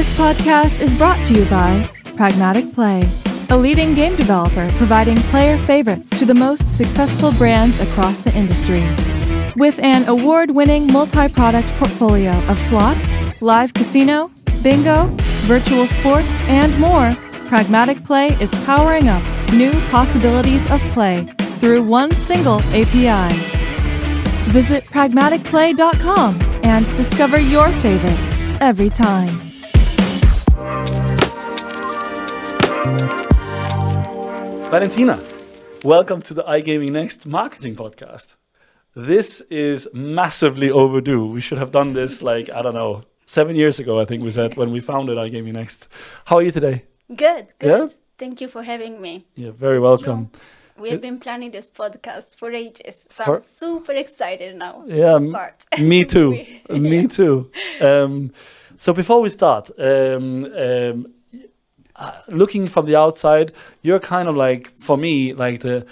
[0.00, 3.06] This podcast is brought to you by Pragmatic Play,
[3.50, 8.80] a leading game developer providing player favorites to the most successful brands across the industry.
[9.56, 14.30] With an award winning multi product portfolio of slots, live casino,
[14.62, 15.04] bingo,
[15.44, 17.14] virtual sports, and more,
[17.48, 19.22] Pragmatic Play is powering up
[19.52, 21.24] new possibilities of play
[21.60, 23.36] through one single API.
[24.50, 28.18] Visit pragmaticplay.com and discover your favorite
[28.62, 29.49] every time.
[34.70, 35.18] Valentina,
[35.82, 38.36] welcome to the iGaming Next marketing podcast.
[38.94, 41.24] This is massively overdue.
[41.26, 44.30] We should have done this like, I don't know, seven years ago, I think we
[44.30, 45.88] said, when we founded iGaming Next.
[46.26, 46.84] How are you today?
[47.08, 47.68] Good, good.
[47.68, 47.88] Yeah?
[48.18, 49.24] Thank you for having me.
[49.34, 50.28] You're very welcome.
[50.30, 50.40] true.
[50.82, 55.18] We have been planning this podcast for ages, so For- I'm super excited now Yeah,
[55.18, 55.64] to start.
[55.78, 56.44] Me too.
[56.70, 57.50] Me too.
[57.80, 58.32] Um,
[58.80, 61.06] so before we start, um, um,
[61.96, 65.84] uh, looking from the outside, you're kind of like, for me, like the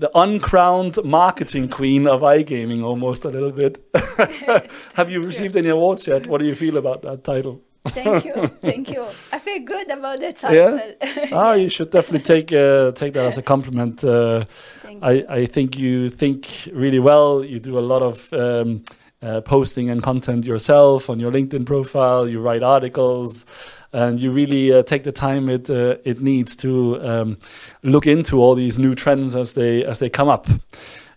[0.00, 3.78] the uncrowned marketing queen of iGaming, almost a little bit.
[4.94, 6.26] Have you received any awards yet?
[6.26, 7.60] What do you feel about that title?
[7.88, 9.02] Thank you, thank you.
[9.32, 10.70] I feel good about the Yeah?
[10.70, 11.36] title.
[11.38, 14.02] Ah, you should definitely take uh, take that as a compliment.
[14.04, 14.44] Uh,
[14.82, 15.08] Thank you.
[15.30, 17.44] I, I think you think really well.
[17.44, 18.82] You do a lot of um,
[19.22, 22.28] uh, posting and content yourself on your LinkedIn profile.
[22.28, 23.44] You write articles,
[23.92, 27.38] and you really uh, take the time it uh, it needs to um,
[27.82, 30.46] look into all these new trends as they as they come up.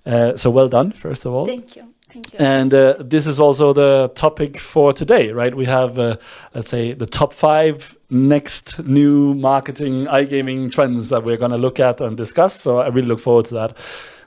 [0.06, 1.46] Uh, so well done, first of all.
[1.46, 2.40] Thank you, thank you.
[2.40, 5.54] And uh, this is also the topic for today, right?
[5.54, 6.18] We have, uh,
[6.56, 11.80] let's say, the top five next new marketing iGaming trends that we're going to look
[11.80, 12.60] at and discuss.
[12.60, 13.78] So I really look forward to that.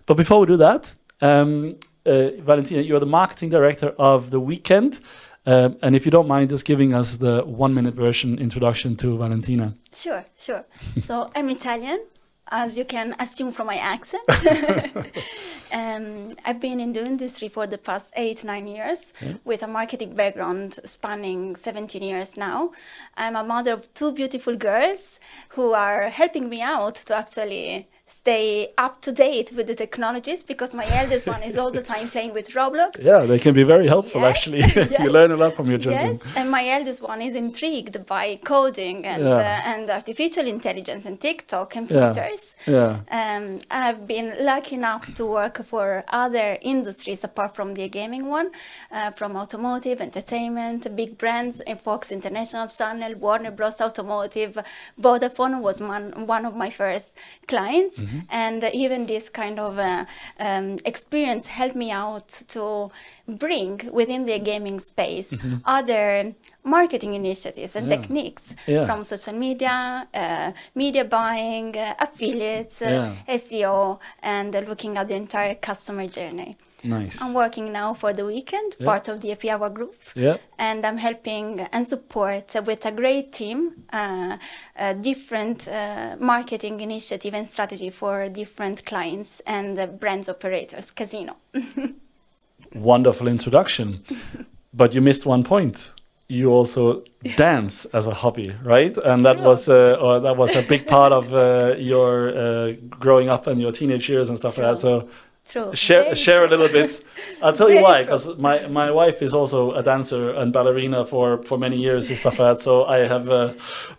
[0.06, 5.00] But before we do that, um, uh, Valentina, you're the marketing director of The Weekend.
[5.46, 9.18] Um, and if you don't mind just giving us the one minute version introduction to
[9.18, 9.74] Valentina.
[9.92, 10.64] Sure, sure.
[10.98, 12.00] so I'm Italian,
[12.48, 14.22] as you can assume from my accent.
[15.72, 19.12] um, I've been in the industry for the past eight, nine years
[19.44, 22.72] with a marketing background spanning 17 years now.
[23.14, 25.20] I'm a mother of two beautiful girls
[25.50, 30.74] who are helping me out to actually stay up to date with the technologies because
[30.74, 33.02] my eldest one is all the time playing with Roblox.
[33.02, 34.60] Yeah, they can be very helpful, Yes, actually.
[34.90, 35.00] yes.
[35.02, 36.12] you learn a lot from your children.
[36.12, 39.34] Yes, and my eldest one is intrigued by coding and Yeah.
[39.34, 42.56] uh, and artificial intelligence and TikTok and filters.
[42.66, 43.00] Yeah.
[43.10, 48.50] Um, I've been lucky enough to work for other industries apart from the gaming one,
[48.90, 53.80] uh, from automotive, entertainment, big brands, uh, Fox International Channel, Warner Bros.
[53.80, 54.58] Automotive,
[55.00, 57.16] Vodafone was one, one of my first
[57.48, 57.93] clients.
[58.30, 60.04] And even this kind of uh,
[60.38, 62.90] um, experience helped me out to
[63.26, 65.34] bring within the gaming space
[65.64, 67.96] other marketing initiatives and Yeah.
[67.96, 68.84] techniques Yeah.
[68.86, 73.34] from social media, uh, media buying, uh, affiliates, uh, Yeah.
[73.40, 76.56] SEO, and looking at the entire customer journey.
[76.84, 77.20] Nice.
[77.22, 78.84] I'm working now for the weekend, Yeah.
[78.86, 80.36] part of the Happy Hour group, Yeah.
[80.58, 84.36] and I'm helping and support with a great team, uh,
[84.78, 91.36] uh, different uh, marketing initiative and strategy for different clients and uh, brands operators, casino.
[92.74, 94.02] wonderful introduction.
[94.74, 95.90] but you missed one point.
[96.28, 97.04] You also
[97.36, 98.96] dance as a hobby, right?
[98.96, 103.46] And that was uh, that was a big part of uh, your uh, growing up
[103.46, 104.80] and your teenage years and stuff like that.
[104.80, 105.08] So
[105.46, 105.74] True.
[105.74, 107.04] share Very share a little bit.
[107.42, 111.42] I'll tell you why, because my, my wife is also a dancer and ballerina for,
[111.44, 112.62] for many years and stuff like that.
[112.62, 113.52] So I have uh,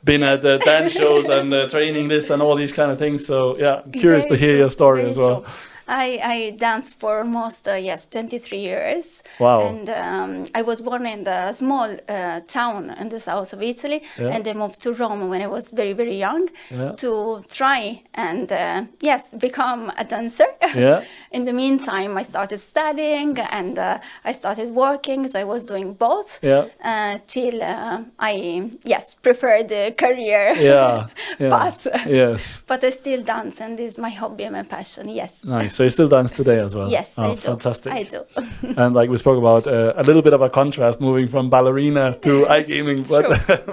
[0.03, 3.25] been at the dance shows and uh, training this and all these kind of things.
[3.25, 5.45] So yeah, I'm curious Very to hear true, your story as well.
[5.87, 9.23] I, I danced for almost, uh, yes, 23 years.
[9.39, 9.67] Wow.
[9.67, 14.01] And um, I was born in the small uh, town in the south of Italy.
[14.17, 14.29] Yeah.
[14.29, 16.93] And I moved to Rome when I was very, very young Yeah.
[16.97, 20.47] to try and, uh, yes, become a dancer.
[20.75, 21.03] Yeah.
[21.31, 25.27] in the meantime, I started studying and uh, I started working.
[25.27, 26.65] So I was doing both Yeah.
[26.83, 31.07] uh, till uh, I, yes, preferred the career Yeah.
[31.39, 31.49] yeah.
[31.49, 31.87] path.
[32.07, 32.61] Yes.
[32.67, 35.09] But I still dance, and this is my hobby and my passion.
[35.09, 35.45] Yes.
[35.45, 35.74] Nice.
[35.75, 36.89] So you still dance today as well?
[36.89, 37.41] Yes, oh, I do.
[37.41, 37.91] Fantastic.
[37.91, 38.23] I do.
[38.77, 42.17] and like we spoke about, uh, a little bit of a contrast moving from ballerina
[42.21, 43.25] to iGaming, but,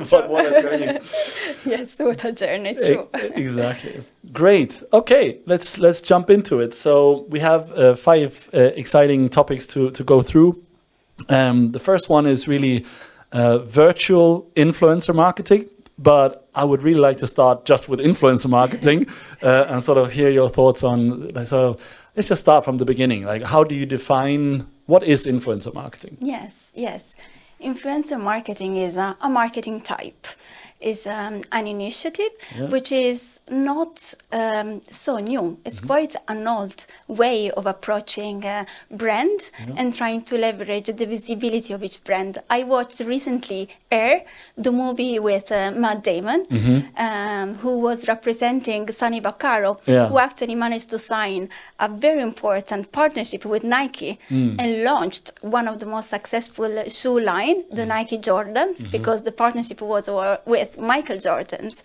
[0.11, 0.99] but what a journey.
[1.65, 2.75] yes, what a journey.
[2.75, 3.09] True.
[3.15, 4.03] exactly.
[4.33, 4.83] Great.
[4.93, 6.75] Okay, let's let's jump into it.
[6.75, 10.61] So we have uh, five uh, exciting topics to to go through.
[11.29, 12.85] Um, the first one is really
[13.31, 15.69] uh, virtual influencer marketing.
[15.99, 19.07] But I would really like to start just with influencer marketing
[19.43, 21.29] uh, and sort of hear your thoughts on.
[21.29, 21.77] Like, so
[22.17, 23.25] let's just start from the beginning.
[23.25, 26.17] Like, how do you define what is influencer marketing?
[26.21, 27.17] Yes, yes.
[27.63, 30.27] influencer marketing is a, a marketing type
[30.83, 32.69] is um, an initiative Yeah.
[32.75, 35.59] which is not um, so new.
[35.65, 35.87] It's Mm-hmm.
[35.87, 41.83] quite an old way of approaching a brand and trying to leverage the visibility of
[41.85, 42.39] each brand.
[42.51, 44.25] I watched recently Air,
[44.57, 46.47] the movie with uh, Matt Damon,
[46.97, 50.09] um, who was representing Sonny Vaccaro, Yeah.
[50.09, 51.49] who actually managed to sign
[51.79, 57.65] a very important partnership with Nike and launched one of the most successful shoe line,
[57.71, 60.39] the Nike Jordans, because the partnership was uh,
[60.73, 61.83] with Michael Jordans.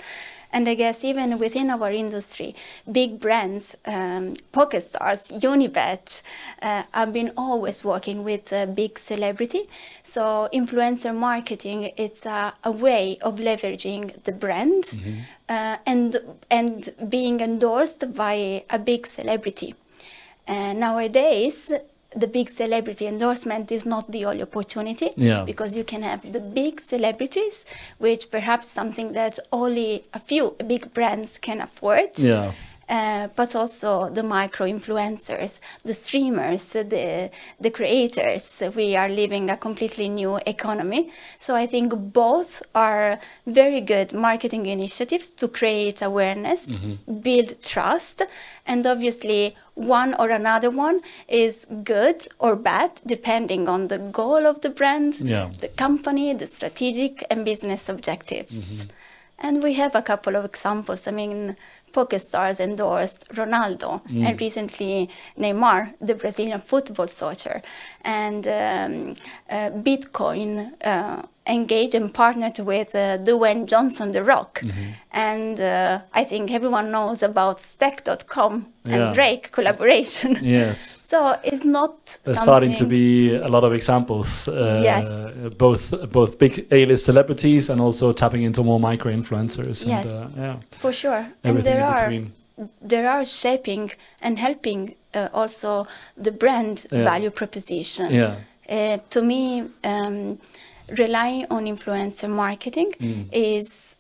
[0.52, 2.56] And I guess even within our industry,
[2.90, 6.22] big brands, um, PokerStars, Unibet,
[6.62, 9.68] uh, have been always working with a big celebrity.
[10.04, 14.98] So influencer marketing, it's a, a way of leveraging the brand
[15.50, 16.16] uh, and
[16.50, 19.76] and being endorsed by a big celebrity.
[20.48, 21.74] And nowadays,
[22.16, 25.44] the big celebrity endorsement is not the only opportunity Yeah.
[25.44, 27.66] because you can have the big celebrities,
[27.98, 32.18] which perhaps something that only a few big brands can afford.
[32.18, 32.52] Yeah.
[32.90, 37.30] Uh, but also the micro influencers, the streamers, the
[37.60, 38.64] the creators.
[38.76, 41.12] We are living a completely new economy.
[41.38, 46.78] So I think both are very good marketing initiatives to create awareness,
[47.22, 48.24] build trust,
[48.66, 54.62] and obviously one or another one is good or bad depending on the goal of
[54.62, 55.50] the brand, Yeah.
[55.60, 58.88] the company, the strategic and business objectives.
[59.40, 61.06] And we have a couple of examples.
[61.08, 61.56] I mean,
[61.98, 67.62] PokerStars endorsed Ronaldo and recently Neymar, the Brazilian football soccer,
[68.04, 69.16] and um,
[69.50, 74.62] uh, Bitcoin uh, engaged and partnered with uh, Dwayne Johnson, The Rock.
[75.12, 78.96] And uh, I think everyone knows about Stake.com Yeah.
[79.08, 80.38] and Drake collaboration.
[80.42, 81.00] Yes.
[81.04, 82.44] So it's not There's something.
[82.44, 84.48] starting to be a lot of examples.
[84.48, 85.06] Uh, Yes.
[85.58, 89.86] Both both big A-list celebrities and also tapping into more micro influencers.
[89.88, 90.06] Yes.
[90.06, 90.56] And, uh, yeah.
[90.72, 91.16] For sure.
[91.44, 92.32] and Everything there in are between.
[92.90, 93.92] there are shaping
[94.22, 95.88] and helping uh, also
[96.26, 97.04] the brand Yeah.
[97.04, 98.06] value proposition.
[98.14, 98.36] Yeah.
[98.70, 100.38] Uh, to me, um,
[100.98, 103.26] relying on influencer marketing Mm.
[103.32, 103.98] is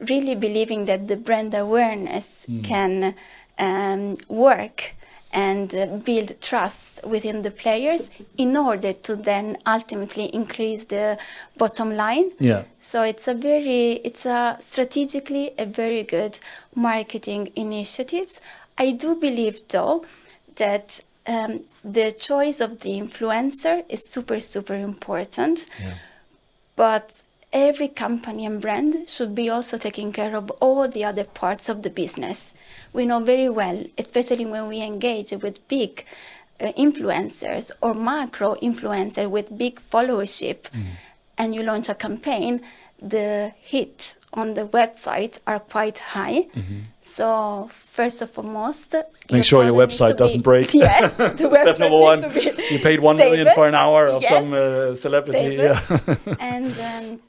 [0.00, 2.64] really believing that the brand awareness Mm.
[2.64, 3.14] can
[3.58, 4.94] um, work
[5.32, 11.18] and uh, build trust within the players in order to then ultimately increase the
[11.56, 12.62] bottom line Yeah.
[12.80, 16.38] so it's a very, it's a strategically a very good
[16.74, 18.40] marketing initiatives.
[18.78, 20.04] I do believe though
[20.56, 25.94] that um, the choice of the influencer is super super important, Yeah.
[26.78, 31.68] But every company and brand should be also taking care of all the other parts
[31.68, 32.54] of the business.
[32.92, 36.04] We know very well, especially when we engage with big
[36.60, 40.66] uh, influencers or macro influencers with big followership
[41.36, 42.60] and you launch a campaign,
[43.02, 46.46] the hit on the website are quite high.
[47.00, 48.94] So first and foremost,
[49.32, 50.74] Make sure your website doesn't be- break.
[50.74, 52.20] Yes, the Step website number one.
[52.72, 53.54] You paid one million stable.
[53.54, 55.56] for an hour of Yes, some uh, celebrity.
[55.56, 55.80] Yeah.
[56.40, 57.20] and um,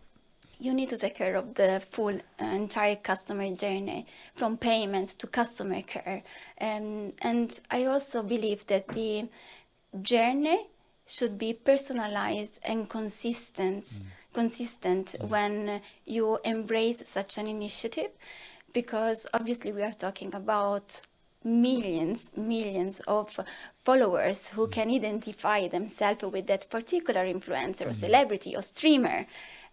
[0.59, 5.25] you need to take care of the full uh, entire customer journey from payments to
[5.27, 6.21] customer care
[6.59, 9.25] um, and i also believe that the
[10.01, 10.67] journey
[11.07, 13.85] should be personalized and consistent
[14.33, 18.11] consistent when you embrace such an initiative
[18.73, 21.01] because obviously we are talking about
[21.43, 23.39] millions millions of
[23.73, 29.25] followers who can identify themselves with that particular influencer or celebrity or streamer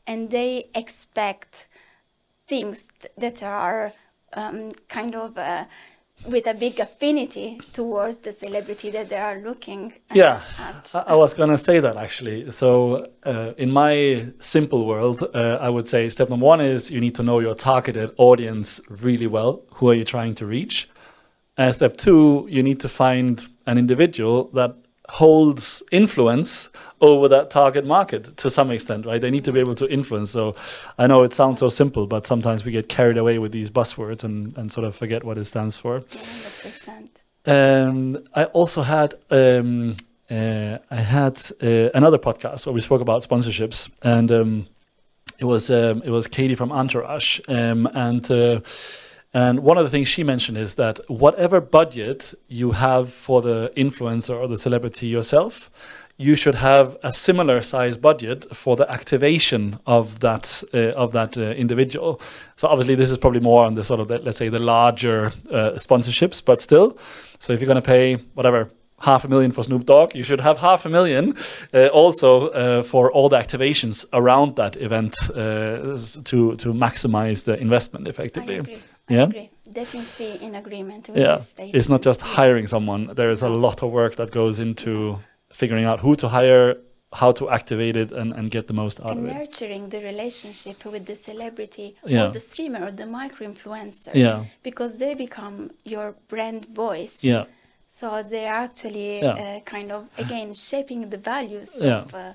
[0.06, 1.66] and they expect
[2.46, 3.92] things t- that are
[4.34, 5.64] um, kind of uh,
[6.24, 10.90] with a big affinity towards the celebrity that they are looking Yeah, at.
[11.06, 12.50] I, was to say that actually.
[12.50, 17.00] So, uh, in my simple world, uh, I would say step number one is you
[17.00, 19.62] need to know your targeted audience really well.
[19.74, 20.88] Who are you trying to reach?
[21.56, 24.74] And step two, you need to find an individual that
[25.08, 26.68] holds influence
[27.00, 29.20] over that target market to some extent, right?
[29.20, 30.30] They need to be able to influence.
[30.30, 30.54] So
[30.98, 34.24] I know it sounds so simple, but sometimes we get carried away with these buzzwords
[34.24, 36.00] and, and sort of forget what it stands for.
[36.00, 37.08] 100%.
[37.46, 39.94] Um, I also had um,
[40.30, 44.66] uh, I had uh, another podcast where we spoke about sponsorships, and um,
[45.38, 48.60] it was um, it was Katie from Entourage, um, and uh,
[49.36, 53.70] and one of the things she mentioned is that whatever budget you have for the
[53.76, 55.70] influencer or the celebrity yourself,
[56.16, 61.36] you should have a similar size budget for the activation of that uh, of that
[61.36, 62.18] uh, individual.
[62.56, 65.26] So obviously, this is probably more on the sort of the, let's say the larger
[65.50, 66.96] uh, sponsorships, but still.
[67.38, 70.40] So if you're going to pay whatever half a million for Snoop Dogg, you should
[70.40, 71.36] have half a million
[71.74, 77.60] uh, also uh, for all the activations around that event uh, to to maximize the
[77.60, 78.78] investment effectively.
[79.08, 79.24] I Yeah?
[79.24, 79.50] agree.
[79.72, 81.38] Definitely in agreement with Yeah,
[81.76, 83.10] it's not just hiring someone.
[83.14, 85.18] There is a lot of work that goes into
[85.52, 86.76] figuring out who to hire,
[87.12, 89.34] how to activate it, and, and get the most out and of it.
[89.34, 92.26] nurturing the relationship with the celebrity Yeah.
[92.26, 97.44] or the streamer or the micro influencer Yeah, because they become your brand voice yeah,
[97.88, 99.32] so they're actually Yeah.
[99.44, 101.98] uh, kind of again shaping the values Yeah.
[102.02, 102.32] of, uh,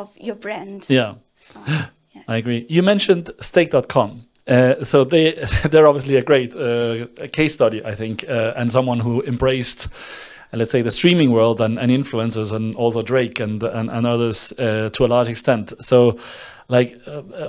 [0.00, 1.14] of your brand yeah.
[1.34, 1.60] so,
[2.14, 2.22] yeah.
[2.28, 2.64] I agree.
[2.68, 4.10] You mentioned Stake.com.
[4.46, 5.32] Uh, so they
[5.70, 9.88] they're obviously a great uh, case study, I think, uh, and someone who embraced,
[10.52, 14.06] uh, let's say, the streaming world and, and influencers, and also Drake and and, and
[14.06, 15.72] others uh, to a large extent.
[15.80, 16.18] So,
[16.68, 17.00] like,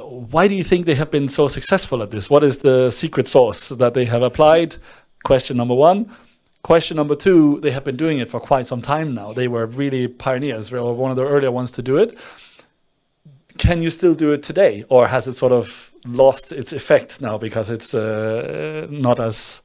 [0.03, 2.29] why do you think they have been so successful at this?
[2.29, 4.75] What is the secret sauce that they have applied?
[5.23, 6.11] Question number one.
[6.63, 9.31] Question number two, they have been doing it for quite some time now.
[9.31, 10.69] They were really pioneers.
[10.69, 12.17] They were one of the earlier ones to do it
[13.65, 17.37] can you still do it today, or has it sort of lost its effect now
[17.37, 19.61] because it's uh, not as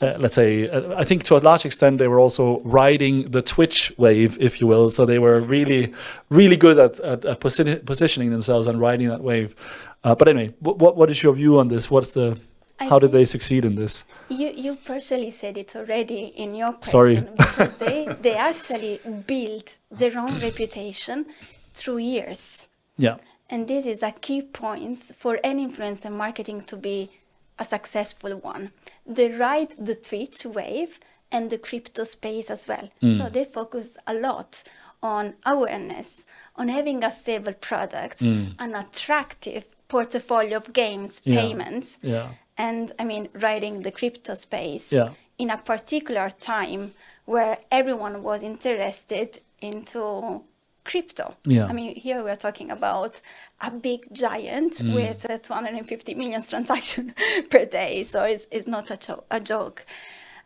[0.00, 3.40] uh, let's say, uh, I think to a large extent they were also riding the
[3.40, 4.90] Twitch wave, if you will.
[4.90, 5.94] So they were really,
[6.30, 9.54] really good at, at, at posi- positioning themselves and riding that wave.
[10.02, 11.90] Uh, but anyway, what, what what is your view on this?
[11.90, 12.38] What's the
[12.80, 14.04] I how did they succeed in this?
[14.28, 17.14] You you partially said it already in your Sorry.
[17.36, 21.26] because they they actually built their own reputation
[21.72, 22.68] through years.
[22.96, 23.16] Yeah,
[23.50, 27.10] And this is a key point for any influencer marketing to be
[27.58, 28.70] a successful one.
[29.06, 30.98] They ride the Twitch wave
[31.30, 32.90] and the crypto space as well.
[33.02, 33.18] Mm.
[33.18, 34.62] So they focus a lot
[35.02, 36.24] on awareness,
[36.56, 38.54] on having a stable product, mm.
[38.58, 41.40] an attractive portfolio of games, Yeah.
[41.40, 45.10] payments, yeah, and I mean riding the crypto space Yeah.
[45.36, 46.94] in a particular time
[47.26, 50.42] where everyone was interested into
[50.84, 51.34] crypto.
[51.46, 51.66] Yeah.
[51.66, 53.20] I mean, here we're talking about
[53.60, 54.94] a big giant Mm.
[54.94, 57.12] with uh, 250 million transactions
[57.50, 59.86] per day, so it's, it's not a, jo- a joke.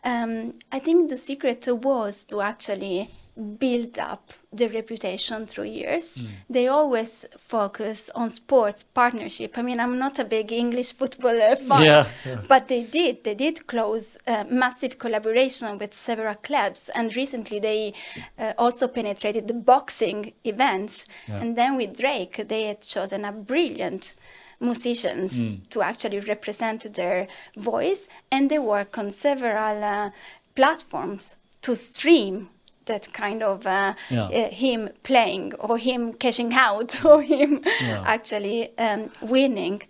[0.04, 6.16] Um, I think the secret was to actually build up the reputation through years.
[6.18, 6.28] Mm.
[6.50, 9.56] They always focus on sports partnership.
[9.56, 12.40] I mean, I'm not a big English football uh, fan, Yeah, yeah.
[12.48, 13.24] but they did.
[13.24, 17.94] They did close uh, massive collaboration with several clubs, and recently they
[18.38, 21.04] uh, also penetrated the boxing events.
[21.28, 21.40] Yeah.
[21.40, 24.14] And then with Drake, they had chosen a brilliant
[24.60, 25.40] musicians
[25.70, 30.10] to actually represent their voice, and they work on several uh,
[30.56, 32.48] platforms to stream
[32.88, 34.24] that kind of uh, Yeah.
[34.24, 38.02] uh, him playing or him cashing out or him Yeah.
[38.04, 39.82] actually um, winning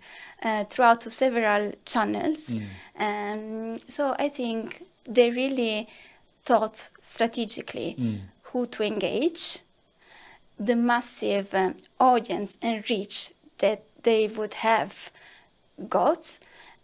[0.43, 2.55] uh, throughout to several channels.
[2.97, 4.83] Um, so I think
[5.15, 5.87] they really
[6.45, 7.95] thought strategically
[8.51, 9.59] who to engage,
[10.67, 15.11] the massive um, audience and reach that they would have
[15.87, 16.39] got.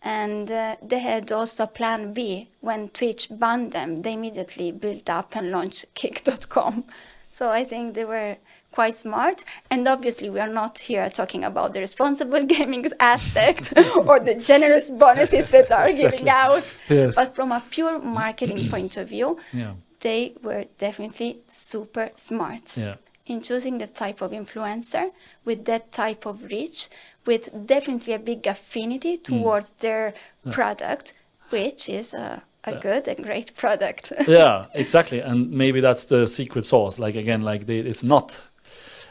[0.05, 3.97] And uh, they had also plan B when Twitch banned them.
[3.97, 6.83] They immediately built up and launched Kick.com.
[7.31, 8.37] So I think they were
[8.71, 9.43] quite smart.
[9.71, 14.91] And obviously, we are not here talking about the responsible gaming aspect or the generous
[14.91, 16.11] bonuses that are Exactly.
[16.11, 16.77] giving out.
[16.87, 17.15] Yes.
[17.15, 22.95] But from a pure marketing point of view, yeah, they were definitely super smart yeah,
[23.25, 25.09] in choosing the type of influencer
[25.45, 26.89] with that type of reach,
[27.25, 30.13] with definitely a big affinity towards their
[30.51, 31.13] product,
[31.49, 34.13] which is a, a good and great product.
[34.27, 35.19] yeah, exactly.
[35.19, 36.99] And maybe that's the secret sauce.
[36.99, 38.39] Like again, like they, it's not.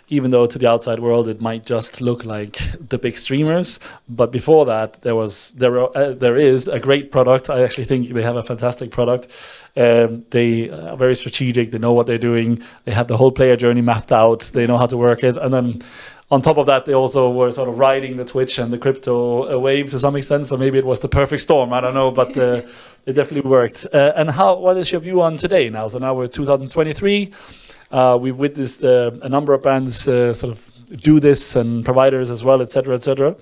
[0.08, 2.58] Even though to the outside world it might just look like
[2.90, 7.10] the big streamers, but before that there was there are, uh, there is a great
[7.10, 7.48] product.
[7.48, 9.28] I actually think they have a fantastic product.
[9.76, 11.70] Um, they are very strategic.
[11.70, 12.62] They know what they're doing.
[12.84, 14.40] They have the whole player journey mapped out.
[14.52, 15.78] They know how to work it, and then
[16.34, 19.14] on top of that, they also were sort of riding the Twitch and the crypto
[19.66, 20.46] wave to some extent.
[20.48, 21.72] So maybe it was the perfect storm.
[21.72, 22.62] I don't know, but uh,
[23.08, 23.86] it definitely worked.
[23.92, 24.58] Uh, and how?
[24.64, 25.88] What is your view on today now?
[25.88, 27.30] So now we're 2023.
[27.90, 30.58] Uh, we've witnessed uh, a number of brands uh, sort of
[31.02, 33.36] do this, and providers as well, etc., etc.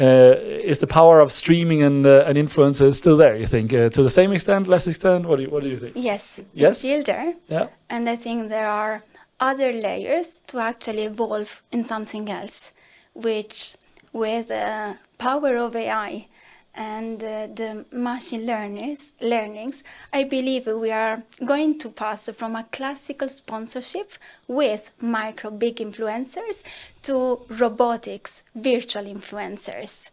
[0.00, 0.34] Uh,
[0.72, 3.36] is the power of streaming and uh, and influencers still there?
[3.36, 5.26] You think uh, to the same extent, less extent?
[5.28, 5.92] What do you What do you think?
[5.96, 6.70] yes, Yes?
[6.70, 7.34] it's still there.
[7.48, 7.66] Yeah.
[7.90, 9.02] And I think there are
[9.40, 12.72] other layers to actually evolve in something else,
[13.14, 13.76] which
[14.12, 16.26] with the power of AI
[16.74, 22.64] and uh, the machine learners, learnings, I believe we are going to pass from a
[22.70, 24.12] classical sponsorship
[24.46, 26.62] with micro big influencers
[27.02, 30.10] to robotics, virtual influencers.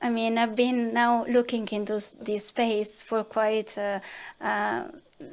[0.00, 4.00] I mean, I've been now looking into this space for quite uh,
[4.40, 4.84] uh,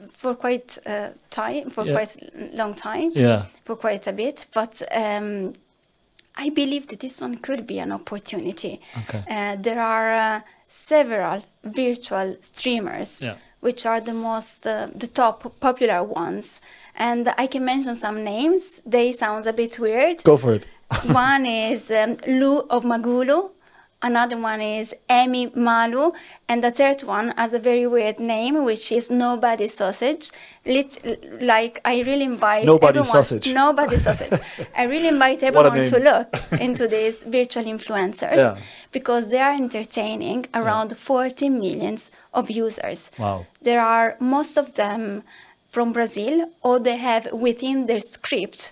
[0.09, 1.93] for quite uh, time, for Yeah.
[1.93, 3.45] quite a long time, Yeah.
[3.65, 4.45] for quite a bit.
[4.53, 5.53] But um,
[6.35, 8.79] I believe that this one could be an opportunity.
[9.03, 9.23] Okay.
[9.29, 13.35] Uh, there are uh, several virtual streamers, Yeah.
[13.61, 16.61] which are the most, uh, the top popular ones,
[16.95, 18.81] and I can mention some names.
[18.85, 20.23] They sounds a bit weird.
[20.23, 20.63] Go for it.
[21.11, 23.49] one is um, Lou of Magalu,
[24.01, 26.11] another one is Emi Malu,
[26.47, 30.31] and the third one has a very weird name, which is Nobody Sausage.
[30.65, 33.53] Lit- like I really invite Nobody everyone, Sausage.
[33.53, 34.39] Nobody Sausage.
[34.77, 38.57] I really invite everyone to look into these virtual influencers Yeah.
[38.91, 43.11] because they are entertaining around 40 millions of users.
[43.17, 43.45] Wow.
[43.61, 45.23] There are most of them
[45.65, 48.71] from Brazil, or they have within their script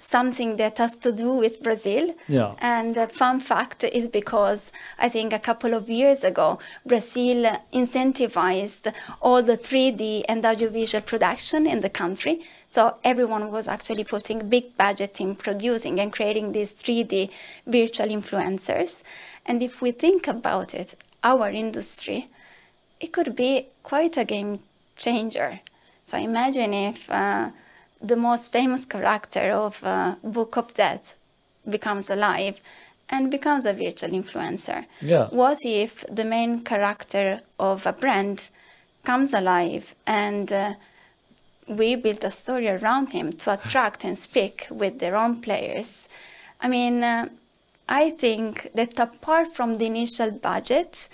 [0.00, 2.14] something that has to do with Brazil.
[2.26, 2.54] Yeah.
[2.58, 8.92] And a fun fact is because I think a couple of years ago, Brazil incentivized
[9.20, 12.40] all the 3D and audiovisual production in the country.
[12.68, 17.30] So everyone was actually putting big budget in producing and creating these 3D
[17.66, 19.02] virtual influencers.
[19.44, 22.28] And if we think about it, our industry,
[23.00, 24.60] it could be quite a game
[24.96, 25.60] changer.
[26.04, 27.50] So imagine if uh,
[28.00, 31.00] the most famous character of uh, Book of Dead
[31.68, 32.60] becomes alive
[33.08, 34.86] and becomes a virtual influencer.
[35.02, 35.28] Yeah.
[35.30, 38.50] What if the main character of a brand
[39.04, 40.74] comes alive and uh,
[41.68, 46.08] we build a story around him to attract and speak with their own players?
[46.60, 47.28] I mean, uh,
[47.88, 51.08] I think that apart from the initial budget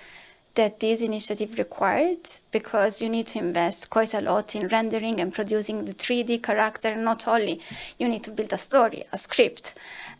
[0.57, 5.33] that this initiative required, because you need to invest quite a lot in rendering and
[5.33, 7.61] producing the 3D character, not only
[7.99, 9.75] you need to build a story, a script,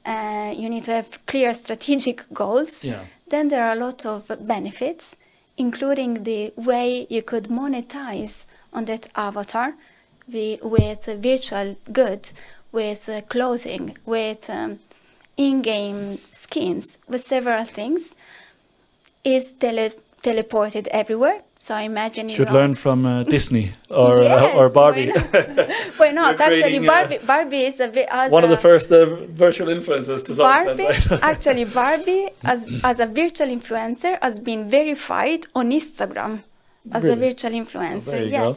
[0.05, 2.85] uh, you need to have clear strategic goals.
[2.85, 3.05] Yeah.
[3.29, 5.17] Then there are a lot of benefits,
[5.57, 9.75] including the way you could monetize on that avatar
[10.29, 12.35] the, with virtual goods,
[12.73, 14.79] with uh, clothing, with um,
[15.37, 18.15] in-game skins, with several things,
[19.25, 19.91] is tele-
[20.27, 21.39] teleported everywhere.
[21.67, 23.67] So I imagine you Should know- learn from uh, Disney
[24.03, 25.11] or uh, or Barbie.
[25.11, 25.71] Why not?
[26.01, 26.41] Why not?
[26.41, 28.99] Actually, creating, uh, Barbie, Barbie is a bit as One of the first uh,
[29.45, 31.11] virtual influencers to Barbie, extent.
[31.11, 31.23] Right?
[31.33, 36.33] actually, Barbie as as a virtual influencer has been verified on Instagram
[36.97, 38.11] as a virtual influencer.
[38.13, 38.55] there you go.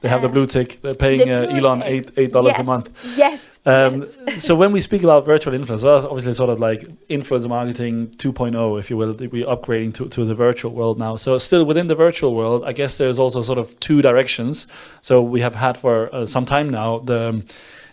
[0.00, 0.78] They have the Uh, blue tick.
[0.82, 1.90] They're paying The uh, Elon tick.
[1.90, 2.60] eight eight dollars yes.
[2.60, 2.88] a month.
[3.16, 3.58] Yes.
[3.66, 4.42] Um, yes.
[4.46, 8.78] so when we speak about virtual influence, that's obviously sort of like influencer marketing 2.0,
[8.80, 9.12] if you will.
[9.18, 11.16] We're upgrading to, to the virtual world now.
[11.16, 14.66] So still within the virtual world, I guess there's also sort of two directions.
[15.02, 17.44] So we have had for uh, some time now the.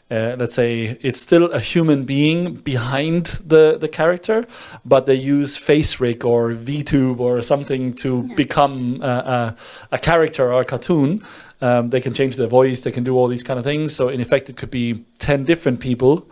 [0.10, 4.48] Uh, let's say it's still a human being behind the, the character,
[4.86, 9.56] but they use FaceRig or VTube or something to become uh, a,
[9.92, 11.22] a character or a cartoon.
[11.60, 13.94] Um, they can change their voice, they can do all these kind of things.
[13.94, 16.30] So in effect, it could be ten different people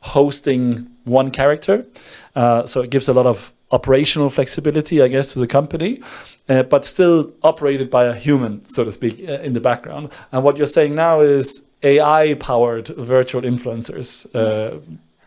[0.00, 1.84] hosting one character.
[2.36, 6.00] Uh, so it gives a lot of operational flexibility, I guess, to the company,
[6.48, 10.10] uh, but still operated by a human, so to speak, uh, in the background.
[10.30, 14.26] And what you're saying now is AI powered virtual influencers.
[14.34, 14.86] Uh, Yes.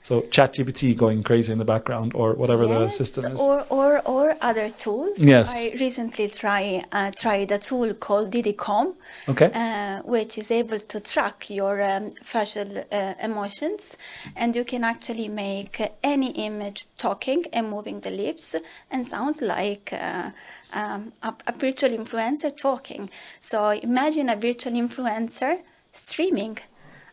[0.09, 3.39] So ChatGPT going crazy in the background, or whatever the system is.
[3.39, 5.19] Or, or, or other tools.
[5.19, 5.55] Yes.
[5.55, 8.95] I recently try, uh, tried a tool called Didicom,
[9.27, 9.51] okay.
[9.53, 13.97] uh, which is able to track your um, facial uh, emotions,
[14.35, 18.55] and you can actually make any image talking and moving the lips,
[18.89, 20.31] and sounds like uh,
[20.73, 23.11] um, a, a virtual influencer talking.
[23.41, 25.59] So imagine a virtual influencer
[25.91, 26.57] streaming.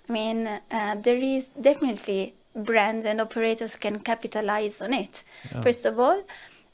[0.08, 5.24] I mean, uh, there is definitely brands and operators can capitalize on it.
[5.62, 6.22] First of all,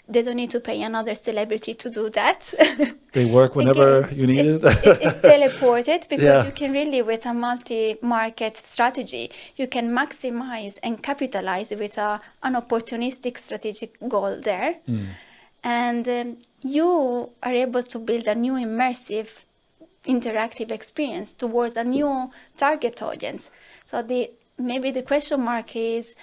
[0.08, 2.52] they don't need to pay another celebrity to do that.
[3.12, 4.86] They work whenever Again, you need it's, it.
[4.86, 6.44] it- it's teleported because Yeah.
[6.46, 12.54] you can really, with a multi-market strategy, you can maximize and capitalize with a, an
[12.54, 14.74] opportunistic strategic goal there.
[14.86, 15.04] Hmm.
[15.64, 19.28] And um, you are able to build a new immersive
[20.04, 23.50] interactive experience towards a new target audience.
[23.86, 26.14] So the maybe the question mark is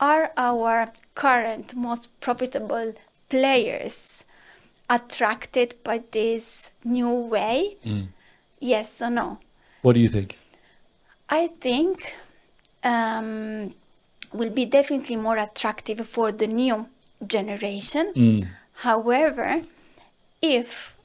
[0.00, 2.94] are our current most profitable
[3.28, 4.24] players
[4.90, 7.76] attracted by this new way?
[8.60, 9.38] Yes or no?
[9.84, 10.38] what do you think?
[11.28, 12.14] I think
[12.82, 13.74] um,
[14.32, 16.88] will be definitely more attractive for the new
[17.26, 18.12] generation.
[18.16, 18.46] Mm.
[18.86, 19.62] However,
[20.40, 20.96] if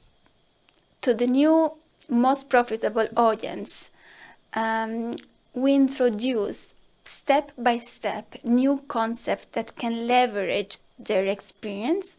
[1.02, 1.72] to the new
[2.10, 3.90] most profitable audience,
[4.54, 5.14] um,
[5.54, 12.16] we introduce step by step new concepts that can leverage their experience,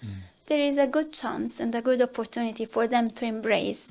[0.47, 3.89] there is a good chance and a good opportunity for them to embrace.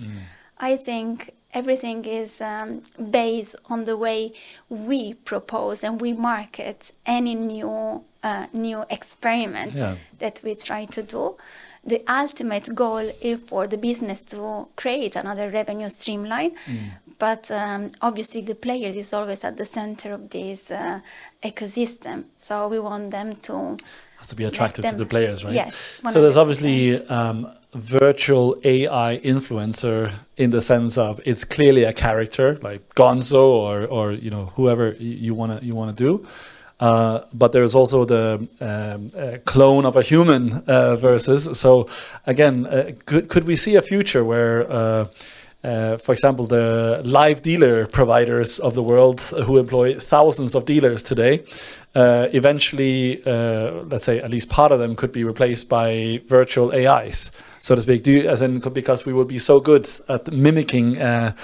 [0.58, 4.32] I think everything is um, based on the way
[4.68, 9.96] we propose and we market any new uh, new experiment Yeah.
[10.18, 11.36] that we try to do.
[11.85, 16.53] The ultimate goal is for the business to create another revenue streamline,
[17.19, 21.01] but um, obviously the players is always at the center of this uh,
[21.43, 22.25] ecosystem.
[22.37, 23.77] So we want them to
[24.19, 25.55] Has to be attractive to the players, right?
[25.55, 31.93] Yes, So there's obviously um, virtual AI influencer in the sense of it's clearly a
[31.93, 36.27] character like Gonzo or or you know whoever you wanna you wanna do.
[36.81, 41.59] Uh, but there's also the um, uh, clone of a human uh, versus.
[41.59, 41.87] So
[42.27, 45.05] again, uh, could could we see a future where uh,
[45.62, 51.03] uh, for example, the live dealer providers of the world who employ thousands of dealers
[51.03, 51.45] today,
[51.95, 56.73] uh, eventually, uh, let's say at least part of them could be replaced by virtual
[56.73, 58.03] AIs, so to speak.
[58.03, 61.35] Do you, as in because we would be so good at mimicking uh,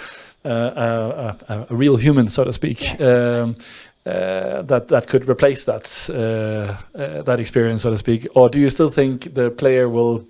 [0.47, 2.85] uh, uh, a, a real human, so to speak.
[2.85, 3.01] Yes.
[3.01, 3.57] Um,
[4.07, 8.59] uh, that that could replace that uh, uh, that experience, so to speak, or do
[8.59, 10.25] you still think the player will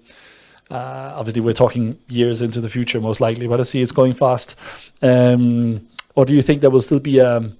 [0.70, 4.14] uh, obviously, we're talking years into the future, most likely, but I see it's going
[4.14, 4.56] fast.
[5.00, 5.86] Um,
[6.16, 7.56] or do you think there will still be um,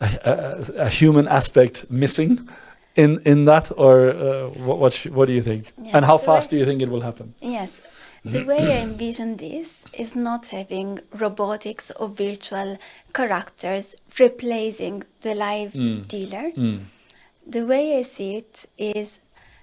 [0.00, 2.48] a, a, a human aspect missing
[2.94, 5.72] in in that, or uh, what what, what do you think?
[5.78, 7.34] Yeah, and how fast do you think it will happen?
[7.40, 7.82] Yes.
[8.24, 12.78] The way I envision this is not having robotics or virtual
[13.12, 15.72] characters replacing the live
[16.08, 16.52] dealer.
[17.44, 19.18] The way I see it is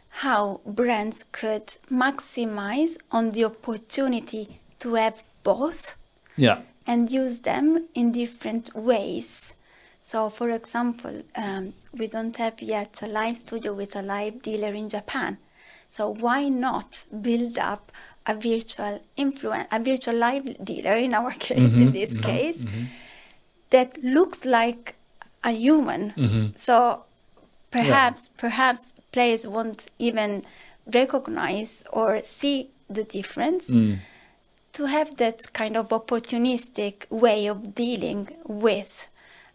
[0.09, 5.95] how brands could maximize on the opportunity to have both
[6.35, 6.59] Yeah.
[6.85, 9.55] and use them in different ways.
[10.01, 14.73] So, for example, um, we don't have yet a live studio with a live dealer
[14.73, 15.37] in Japan.
[15.89, 17.91] So, why not build up
[18.25, 21.91] a virtual influence, a virtual live dealer in our case, in mm-hmm.
[21.91, 22.21] this mm-hmm.
[22.23, 22.83] case, mm-hmm.
[23.71, 24.95] that looks like
[25.43, 26.13] a human?
[26.57, 27.03] So,
[27.71, 30.45] perhaps, perhaps players won't even
[30.93, 33.97] recognize or see the difference mm.
[34.73, 39.07] to have that kind of opportunistic way of dealing with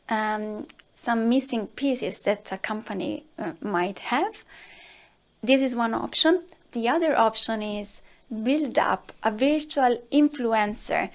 [0.09, 4.45] um, some missing pieces that a company uh, might have.
[5.43, 6.43] This is one option.
[6.73, 8.01] The other option is
[8.43, 11.11] build up a virtual influencer,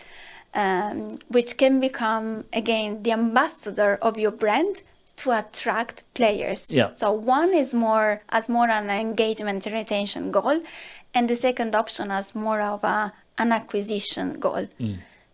[0.53, 4.83] um, which can become again the ambassador of your brand
[5.17, 6.71] to attract players.
[6.71, 6.93] Yeah.
[6.93, 10.61] So one is more as more an engagement retention goal,
[11.13, 14.67] and the second option as more of a, an acquisition goal.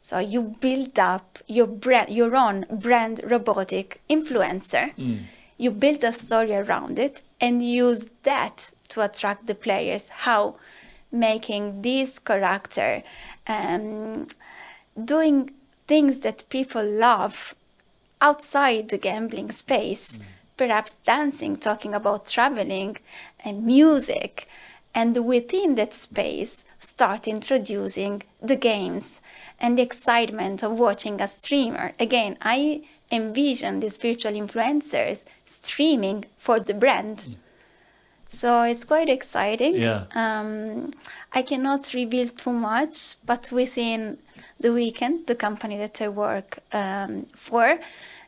[0.02, 4.92] So you build up your brand, your own brand robotic influencer.
[5.58, 10.10] You build a story around it and use that to attract the players.
[10.10, 10.56] How
[11.16, 13.02] making this character
[13.48, 14.28] um,
[15.04, 15.52] doing
[15.88, 17.56] things that people love
[18.22, 20.20] outside the gambling space,
[20.58, 22.98] perhaps dancing, talking about traveling
[23.44, 24.48] and music,
[24.94, 29.20] and within that space, start introducing the games
[29.60, 31.92] and the excitement of watching a streamer.
[32.00, 37.36] Again, I envision these virtual influencers streaming for the brand.
[38.36, 39.76] So it's quite exciting.
[39.76, 40.04] Yeah.
[40.14, 40.92] Um,
[41.34, 44.18] I cannot reveal too much, but within
[44.60, 47.80] the weekend, the company that I work um, for,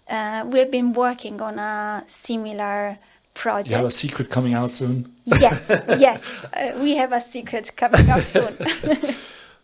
[0.09, 2.97] uh, we've been working on a similar
[3.33, 3.71] project.
[3.71, 5.13] You have a secret coming out soon.
[5.25, 8.55] yes, yes, uh, we have a secret coming up soon.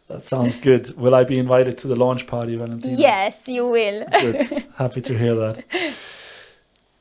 [0.09, 0.95] That sounds good.
[0.97, 2.95] Will I be invited to the launch party, Valentina?
[2.95, 4.05] yes, you will.
[4.11, 4.65] Good.
[4.75, 5.63] Happy to hear that.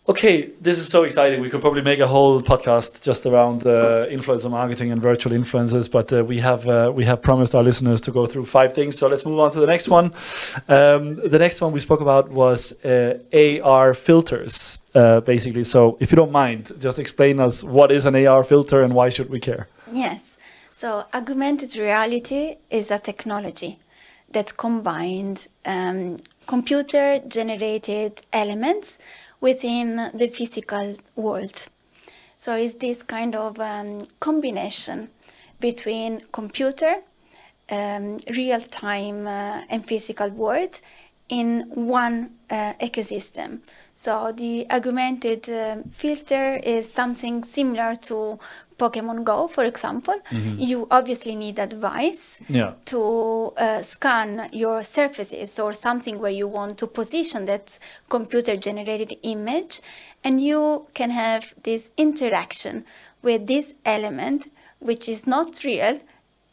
[0.08, 1.40] Okay, this is so exciting.
[1.40, 5.88] We could probably make a whole podcast just around uh, influencer marketing and virtual influencers,
[5.88, 8.98] but uh, we have uh, we have promised our listeners to go through five things.
[8.98, 10.06] So let's move on to the next one.
[10.66, 15.62] Um, the next one we spoke about was uh, AR filters, uh, basically.
[15.62, 19.08] So if you don't mind, just explain us what is an AR filter and why
[19.08, 19.68] should we care?
[19.92, 20.36] Yes.
[20.72, 23.78] So augmented reality is a technology
[24.32, 28.98] that combined um, computer generated elements
[29.42, 31.66] within the physical world.
[32.38, 35.10] So it's this kind of um, combination
[35.60, 37.02] between computer,
[37.70, 40.80] um, real time uh, and physical world
[41.28, 43.60] in one uh, ecosystem.
[43.94, 48.38] So the augmented um filter is something similar to
[48.78, 50.14] Pokemon Go, for example.
[50.58, 52.72] You obviously need a device Yeah.
[52.86, 57.78] to uh, scan your surfaces or something where you want to position that
[58.08, 59.80] computer generated image
[60.24, 62.84] and you can have this interaction
[63.22, 64.48] with this element
[64.80, 66.00] which is not real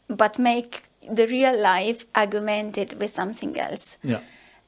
[0.08, 4.20] but make the real life augmented with something else Yeah.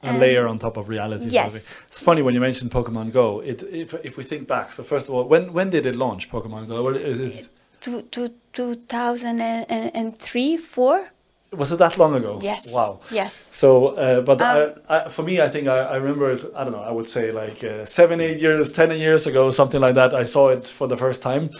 [0.03, 1.29] A Um, layer on top of reality.
[1.29, 1.73] sort of yes.
[1.87, 3.39] It's funny when you mentioned Pokemon Go.
[3.41, 6.29] It, if, if we think back, so first of all, when when did it launch,
[6.29, 6.83] Pokemon Go?
[6.83, 7.49] Well, is it,
[7.81, 11.09] To, to 2003, 4?
[11.55, 12.39] was it that long ago?
[12.41, 12.73] Yes.
[12.73, 12.99] Wow.
[13.11, 13.51] Yes.
[13.53, 16.43] So, uh, but Um, I, I, for me, I think I, I remember it.
[16.55, 16.81] I don't know.
[16.81, 20.13] I would say like uh, seven, eight years, ten years ago, something like that.
[20.15, 21.51] I saw it for the first time,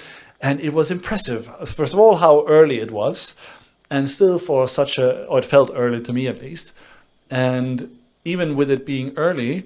[0.42, 1.46] and it was impressive.
[1.80, 3.36] First of all, how early it was,
[3.92, 6.74] and still for such a, or it felt early to me at least,
[7.30, 7.88] and
[8.26, 9.66] even with it being early,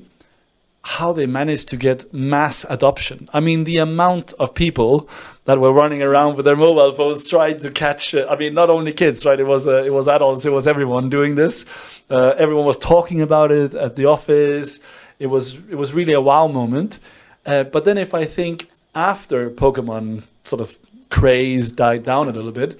[0.83, 3.27] how they managed to get mass adoption.
[3.33, 5.09] I mean, the amount of people
[5.43, 8.15] that were running around with their mobile phones trying to catch.
[8.15, 9.39] Uh, I mean, not only kids, right?
[9.39, 10.45] It was uh, it was adults.
[10.45, 11.65] It was everyone doing this.
[12.09, 14.79] Uh, everyone was talking about it at the office.
[15.19, 16.99] It was it was really a wow moment.
[17.45, 20.77] Uh, but then, if I think after Pokemon sort of
[21.09, 22.79] craze died down a little bit,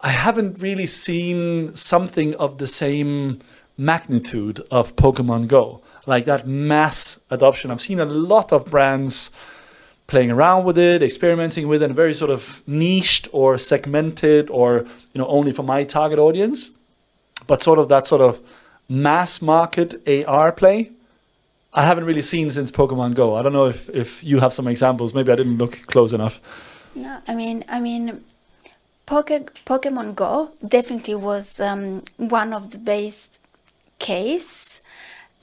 [0.00, 3.40] I haven't really seen something of the same
[3.80, 7.70] magnitude of Pokemon Go, like that mass adoption.
[7.70, 9.30] I've seen a lot of brands
[10.06, 14.50] playing around with it, experimenting with it, in a very sort of niched or segmented
[14.50, 16.70] or you know only for my target audience.
[17.46, 18.40] But sort of that sort of
[18.88, 20.90] mass market AR play,
[21.72, 23.34] I haven't really seen since Pokemon Go.
[23.34, 25.14] I don't know if if you have some examples.
[25.14, 26.40] Maybe I didn't look close enough.
[26.94, 28.24] No, I mean, I mean,
[29.06, 33.39] Poke, Pokemon Go definitely was um, one of the best
[34.00, 34.82] case,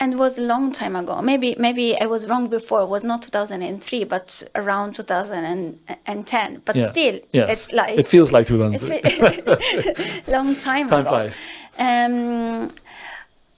[0.00, 1.20] and was a long time ago.
[1.22, 2.82] Maybe, maybe I was wrong before.
[2.82, 6.62] It was not 2003, but around 2010.
[6.64, 6.90] But Yeah.
[6.92, 11.10] still, Yes, it's like it feels like two it's long time, Time ago.
[11.10, 11.46] flies.
[11.78, 12.70] Um,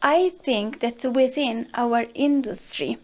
[0.02, 2.96] I think that within our industry,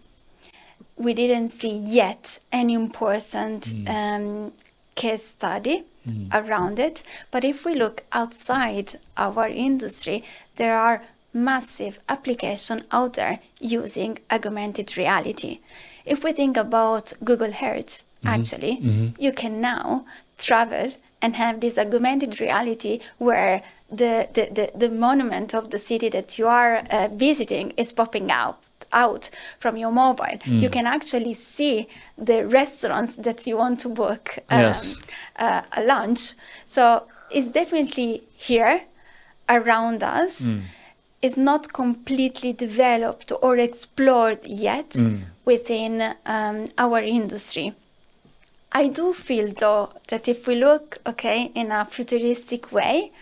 [0.97, 4.53] we didn't see yet any important um,
[4.95, 5.85] case study
[6.33, 7.03] around it.
[7.31, 10.23] But if we look outside our industry,
[10.57, 11.03] there are
[11.37, 15.61] massive application out there using augmented reality.
[16.05, 18.75] If we think about Google Earth, actually,
[19.19, 20.05] you can now
[20.39, 26.09] travel and have this augmented reality where the, the, the, the monument of the city
[26.11, 28.59] that you are uh, visiting is popping out
[28.93, 30.39] out from your mobile.
[30.63, 35.01] You can actually see the restaurants that you want to book um, Yes.
[35.37, 36.35] uh, a lunch.
[36.67, 36.83] So
[37.31, 38.83] it's definitely here
[39.49, 40.51] around us
[41.23, 44.95] is not completely developed or explored yet
[45.45, 47.75] within um, our industry.
[48.73, 53.13] I do feel though that if we look, okay, in a futuristic way,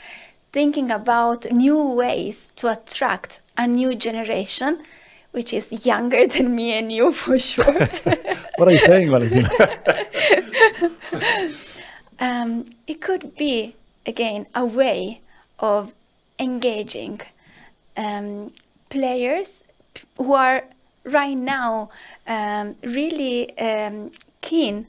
[0.52, 4.83] thinking about new ways to attract a new generation,
[5.30, 7.88] which is younger than me and you for sure,
[8.57, 9.50] What are you saying, Valentina?
[12.20, 13.74] um, it could be
[14.07, 15.20] again a way
[15.59, 15.92] of
[16.38, 17.20] engaging
[17.96, 18.52] um,
[18.88, 19.64] players
[20.16, 20.64] who are
[21.04, 21.90] right now
[22.26, 24.87] um, really um, keen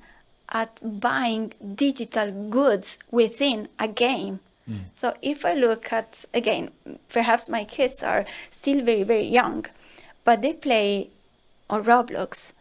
[0.50, 4.40] at buying digital goods within a game.
[4.96, 6.72] So if I look at again,
[7.10, 9.68] perhaps my kids are still very very young,
[10.24, 11.10] but they play
[11.70, 12.54] on Roblox,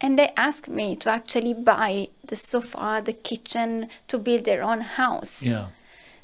[0.00, 4.80] and they ask me to actually buy the sofa, the kitchen to build their own
[4.80, 5.46] house.
[5.46, 5.66] yeah.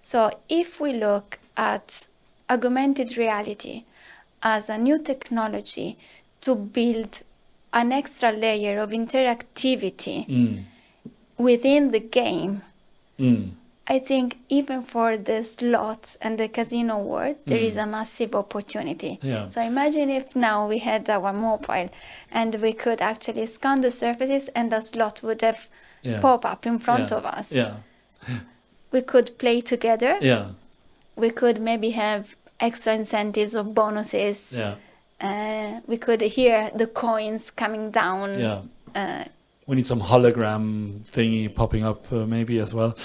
[0.00, 2.07] So if we look at
[2.50, 3.84] augmented reality
[4.42, 5.96] as a new technology
[6.40, 7.22] to build
[7.72, 10.64] an extra layer of interactivity Mm.
[11.36, 12.62] within the game,
[13.18, 13.50] Mm.
[13.90, 19.18] I think even for the slots and the casino world, there is a massive opportunity.
[19.22, 19.48] Yeah.
[19.48, 21.88] So imagine if now we had our mobile
[22.30, 25.68] and we could actually scan the surfaces and the slot would have
[26.02, 26.20] Yeah.
[26.20, 27.16] pop up in front yeah.
[27.18, 27.52] of us.
[27.52, 27.74] Yeah.
[28.92, 30.18] We could play together.
[30.20, 30.50] Yeah.
[31.16, 34.54] We could maybe have extra incentives of bonuses.
[34.56, 34.74] Yeah.
[35.20, 38.38] Uh, we could hear the coins coming down.
[38.38, 38.62] Yeah.
[38.94, 39.24] Uh,
[39.66, 42.96] We need some hologram thingy popping up uh, maybe as well.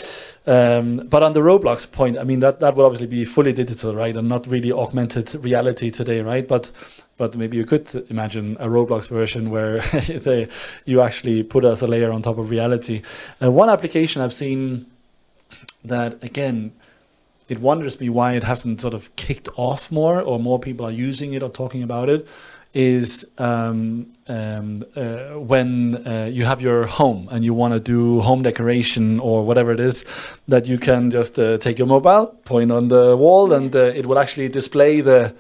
[0.48, 3.94] Um, but on the Roblox point, I mean that that would obviously be fully digital,
[3.94, 6.48] right, and not really augmented reality today, right?
[6.48, 6.72] But
[7.18, 9.82] but maybe you could imagine a Roblox version where
[10.28, 10.48] they
[10.86, 13.02] you actually put as a layer on top of reality.
[13.42, 14.86] Uh, one application I've seen
[15.84, 16.72] that again
[17.54, 20.98] it wonders me why it hasn't sort of kicked off more or more people are
[21.10, 22.28] using it or talking about it
[22.74, 28.20] is um, um, uh, when uh, you have your home and you want to do
[28.22, 30.04] home decoration or whatever it is
[30.48, 34.06] that you can just uh, take your mobile point on the wall and uh, it
[34.08, 35.36] will actually display the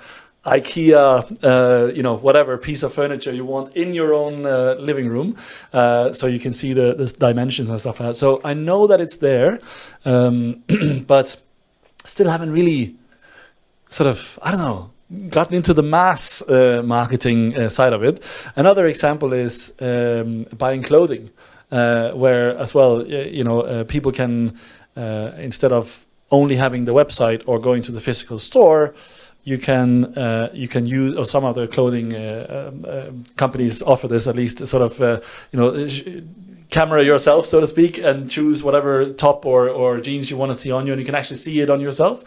[0.45, 5.07] IKEA, uh, you know, whatever piece of furniture you want in your own uh, living
[5.07, 5.37] room,
[5.71, 8.15] so you can see the, the dimensions and stuff like that.
[8.15, 9.61] So I know that it's there,
[10.03, 10.61] um,
[11.07, 11.41] but
[12.05, 12.95] still haven't really
[13.89, 14.93] sort of I don't know
[15.29, 18.23] gotten into the mass uh, marketing uh, side of it.
[18.55, 21.29] Another example is um, buying clothing,
[21.71, 24.57] uh, where as well, you know, uh, people can
[24.97, 28.93] uh, instead of only having the website or going to the physical store,
[29.43, 34.07] you can uh, you can use or some other clothing uh, um, uh, companies offer
[34.07, 35.19] this at least sort of uh,
[35.51, 35.87] you know.
[36.69, 40.57] Camera yourself so to speak and choose whatever top or, or jeans you want to
[40.57, 42.23] see on you and you can actually see it on yourself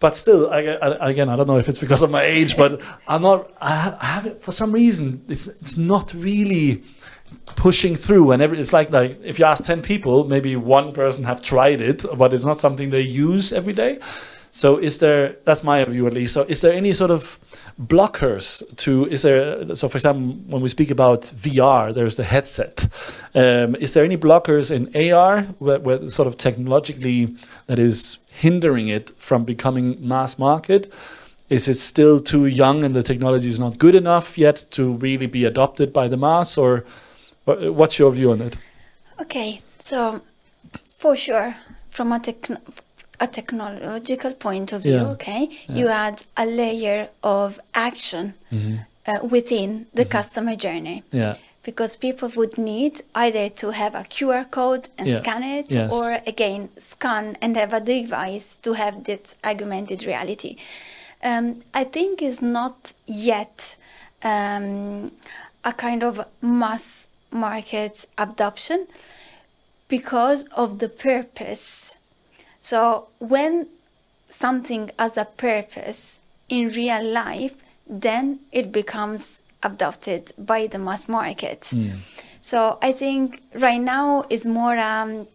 [0.00, 2.80] but still, I, I, again, I don't know if it's because of my age, but
[3.06, 3.52] I'm not.
[3.60, 5.22] I have, I have it for some reason.
[5.28, 6.82] It's it's not really
[7.54, 11.24] pushing through, and every, it's like like if you ask ten people, maybe one person
[11.24, 13.98] have tried it, but it's not something they use every day.
[14.50, 15.36] So is there?
[15.44, 16.34] That's my view at least.
[16.34, 17.38] So is there any sort of
[17.80, 19.06] blockers to?
[19.06, 19.74] Is there?
[19.76, 22.88] So for example, when we speak about VR, there's the headset.
[23.34, 27.36] Um, is there any blockers in AR, where, where sort of technologically
[27.66, 30.92] that is hindering it from becoming mass market?
[31.48, 35.26] Is it still too young and the technology is not good enough yet to really
[35.26, 36.84] be adopted by the mass, or
[37.44, 38.56] what's your view on it?
[39.20, 40.22] Okay, so
[40.94, 41.56] for sure,
[41.88, 42.58] from a, techn
[43.20, 45.08] a technological point of view, Yeah.
[45.14, 48.34] okay, you add a layer of action
[49.06, 51.02] uh, within the customer journey.
[51.12, 55.20] Yeah, because people would need either to have a QR code and Yeah.
[55.22, 55.92] scan it, Yes.
[55.92, 60.56] or again scan and have a device to have that augmented reality.
[61.22, 63.76] Um, I think is not yet
[64.22, 65.12] um,
[65.64, 68.86] a kind of mass market adoption
[69.88, 71.96] because of the purpose.
[72.60, 73.66] So when
[74.30, 77.54] something has a purpose in real life,
[77.86, 81.72] then it becomes adopted by the mass market.
[82.40, 85.26] So I think right now is more um,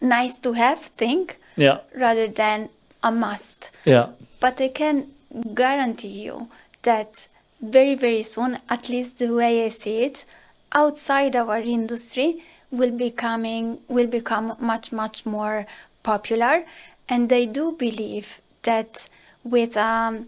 [0.00, 2.68] nice to have thing yeah, rather than
[3.02, 3.70] a must.
[3.84, 4.08] yeah,
[4.40, 5.08] But I can
[5.54, 6.48] guarantee you
[6.82, 7.28] that
[7.62, 10.24] very, very soon, at least the way I see it,
[10.72, 15.66] outside our industry will becoming will become much, much more
[16.02, 16.64] popular.
[17.08, 19.08] And they do believe that
[19.44, 20.26] with um,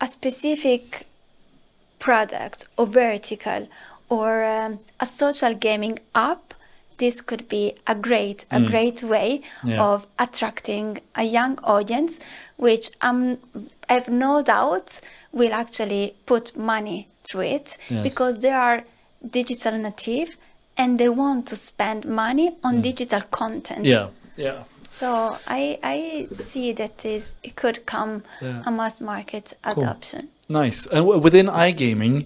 [0.00, 1.06] a specific
[1.98, 3.68] product or vertical
[4.08, 6.54] or um, a social gaming app,
[6.98, 9.82] this could be a great, a great way Yeah.
[9.84, 12.18] of attracting a young audience,
[12.56, 13.38] which um,
[13.88, 15.00] I have no doubt
[15.32, 18.02] will actually put money through it Yes.
[18.02, 18.82] because they are
[19.30, 20.36] digital native
[20.78, 23.84] and they want to spend money on digital content.
[23.84, 24.62] yeah, yeah.
[24.88, 28.62] So I I see that is it could come Yeah.
[28.66, 30.28] a mass market adoption.
[30.48, 30.86] Nice.
[30.86, 32.16] And w- within iGaming,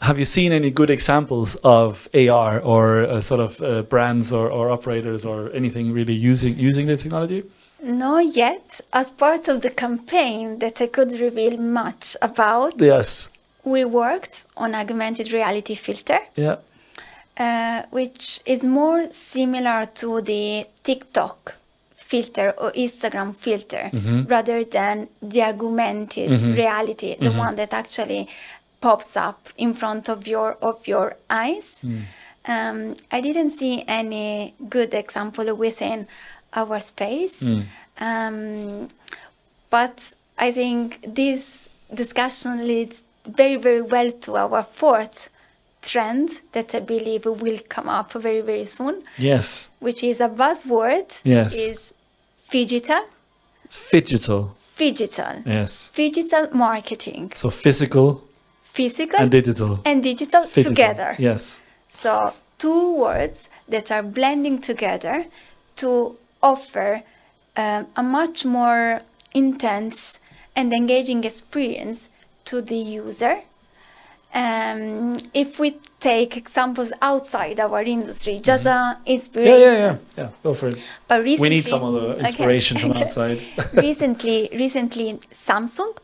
[0.00, 4.50] have you seen any good examples of AR or uh, sort of uh, brands or,
[4.50, 7.42] or operators or anything really using using the technology?
[7.84, 8.80] Not yet.
[8.92, 13.28] As part of the campaign that I could reveal much about, Yes.
[13.64, 16.56] we worked on augmented reality filter, Yeah.
[17.38, 21.56] Uh, which is more similar to the TikTok
[21.94, 23.90] filter or Instagram filter
[24.28, 28.28] rather than the augmented reality, the one that actually
[28.80, 31.84] pops up in front of your of your eyes.
[32.44, 36.06] Um, I didn't see any good example within
[36.52, 37.42] our space,
[37.98, 38.88] um,
[39.70, 45.30] but I think this discussion leads very very well to our fourth
[45.82, 49.68] trend that I believe will come up very very soon, Yes.
[49.80, 51.20] which is a buzzword.
[51.24, 51.54] Yes.
[51.54, 51.92] Is
[52.50, 53.04] digital,
[53.70, 54.50] Phygital.
[54.78, 55.88] digital, Yes.
[55.92, 58.22] phygital marketing, So physical
[58.60, 59.80] physical and digital.
[59.84, 61.16] and digital together.
[61.18, 61.60] Yes.
[61.90, 65.26] So, two words that are blending together
[65.76, 67.02] to offer
[67.56, 69.00] um, a much more
[69.34, 70.18] intense
[70.56, 72.08] and engaging experience
[72.46, 73.42] to the user.
[74.34, 79.60] Um, if we take examples outside our industry, just a Yeah, inspiration.
[79.60, 79.96] yeah, yeah.
[80.16, 80.28] Yeah.
[80.42, 80.78] Go for it.
[81.06, 83.38] But recently, we need some of the Okay, inspiration from outside.
[83.74, 85.96] recently, recently, Samsung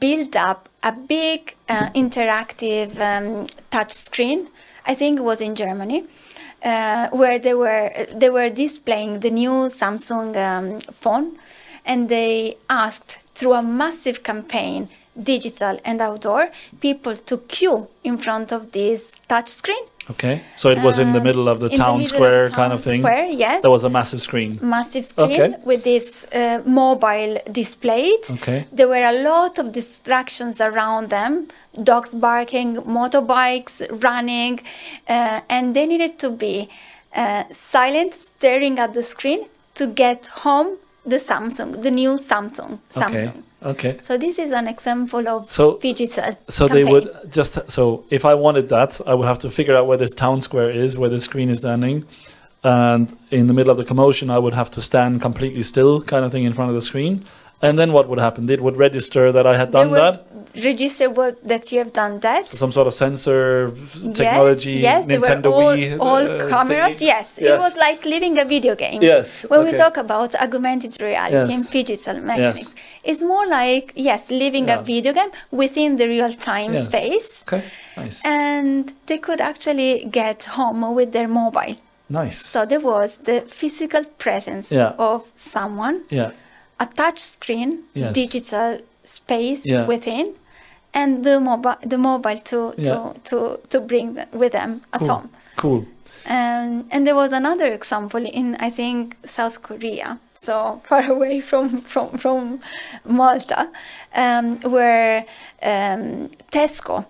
[0.00, 4.48] built up a big uh, interactive um, touch screen.
[4.86, 6.04] I think it was in Germany,
[6.64, 11.38] uh, where they were they were displaying the new Samsung um, phone,
[11.86, 14.88] and they asked through a massive campaign,
[15.20, 16.50] digital and outdoor,
[16.80, 19.84] people to queue in front of this touch screen.
[20.10, 20.40] Okay.
[20.56, 22.54] So it was in the Um, middle of the in the town of square the
[22.54, 23.00] kind of thing.
[23.02, 23.62] square, yes.
[23.62, 24.58] There was a massive screen.
[24.60, 25.54] massive screen Okay.
[25.64, 28.22] with this uh, mobile displayed.
[28.38, 28.66] Okay.
[28.72, 31.46] There were a lot of distractions around them
[31.90, 34.60] dogs barking, motorbikes running,
[35.08, 36.68] uh, and they needed to be
[37.14, 39.40] uh, silent, staring at the screen
[39.74, 40.68] to get home
[41.06, 43.28] the Samsung, the new Samsung, Samsung.
[43.28, 43.32] Okay.
[44.02, 46.36] So this is an example of So- phygital.
[46.48, 49.86] So they would just so if I wanted that, I would have to figure out
[49.86, 52.04] where this town square is, where the screen is standing,
[52.62, 56.24] and in the middle of the commotion, I would have to stand completely still, kind
[56.24, 57.24] of thing, in front of the screen.
[57.62, 58.48] And then what would happen?
[58.48, 60.26] It would register that I had done would that.
[60.64, 62.46] register what, that you have done that.
[62.46, 63.72] So some sort of sensor
[64.14, 66.98] technology, Yes, yes, they Nintendo all, Wii, all uh, cameras.
[66.98, 67.06] thingy.
[67.12, 67.38] Yes.
[67.38, 69.02] it was like living a video game.
[69.02, 71.54] Yes, When we talk about augmented reality Yes.
[71.54, 74.80] and digital mechanics, it's more like yes, living Yeah.
[74.80, 76.84] a video game within the real time Yes.
[76.86, 77.62] space, Okay,
[77.96, 81.76] nice, and they could actually get home with their mobile.
[82.08, 82.38] nice.
[82.52, 84.92] So there was the physical presence Yeah.
[85.10, 86.30] of someone, Yeah,
[86.80, 88.12] a touch screen, Yes.
[88.14, 89.86] digital space Yeah.
[89.86, 90.34] within,
[90.94, 92.90] and the mobile, the mobile to Yeah.
[92.90, 93.36] to to
[93.68, 95.08] to bring them with them at Cool.
[95.08, 95.28] home.
[95.56, 95.84] cool.
[96.26, 101.80] Um, and there was another example in I think South Korea, so far away from
[101.92, 102.60] from from
[103.04, 103.68] Malta,
[104.14, 105.24] um, where
[105.62, 107.04] um, Tesco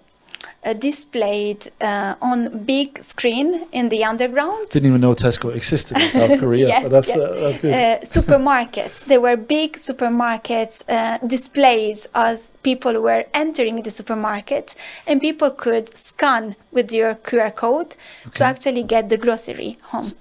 [0.63, 6.11] uh, displayed uh, on big screen in the underground Didn't even know Tesco existed in
[6.11, 7.19] South Korea, Yes, but that's yes.
[7.19, 7.73] uh, that's good.
[7.75, 9.05] uh, supermarkets.
[9.11, 15.97] There were big supermarkets uh, displays as people were entering the supermarket, and people could
[15.97, 17.97] scan with your QR code
[18.35, 20.13] to actually get the grocery home.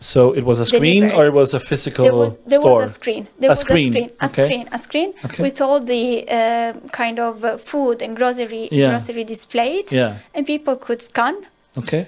[0.00, 2.80] So it was a screen, or it was a physical There was there store.
[2.80, 3.28] was a screen.
[3.38, 4.10] There A was screen, a screen.
[4.20, 4.44] A okay.
[4.44, 4.68] screen.
[4.72, 5.42] A screen Okay.
[5.42, 8.90] with all the uh, kind of uh, food and grocery Yeah.
[8.90, 10.14] grocery displayed, Yeah.
[10.34, 11.34] and people could scan.
[11.78, 12.06] Okay.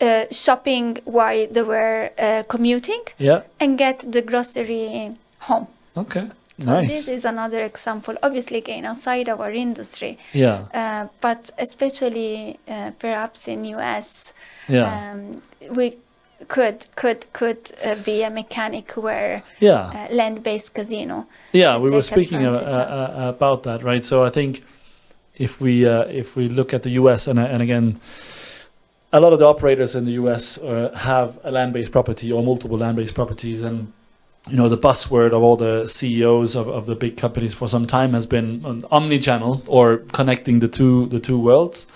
[0.00, 3.40] Uh, shopping while they were uh, commuting Yeah.
[3.60, 5.10] and get the grocery
[5.48, 5.66] home.
[5.96, 6.26] Okay.
[6.60, 6.88] So nice.
[6.88, 10.58] this is another example, obviously again outside our industry, yeah.
[10.72, 14.32] uh, but especially uh, perhaps in US,
[14.68, 14.86] Yeah.
[15.12, 15.42] um,
[15.76, 15.96] we
[16.48, 20.08] could could could uh, be a mechanic where yeah.
[20.10, 21.26] uh, land-based casino.
[21.52, 22.56] Yeah, we were speaking of.
[22.56, 24.04] uh, about that, right?
[24.04, 24.62] So I think
[25.36, 27.26] if we uh, if we look at the U.S.
[27.26, 28.00] and and again,
[29.12, 30.58] a lot of the operators in the U.S.
[30.58, 33.92] Uh, have a land-based property or multiple land-based properties, and
[34.48, 37.86] you know the buzzword of all the CEOs of, of the big companies for some
[37.86, 41.86] time has been omni-channel or connecting the two the two worlds.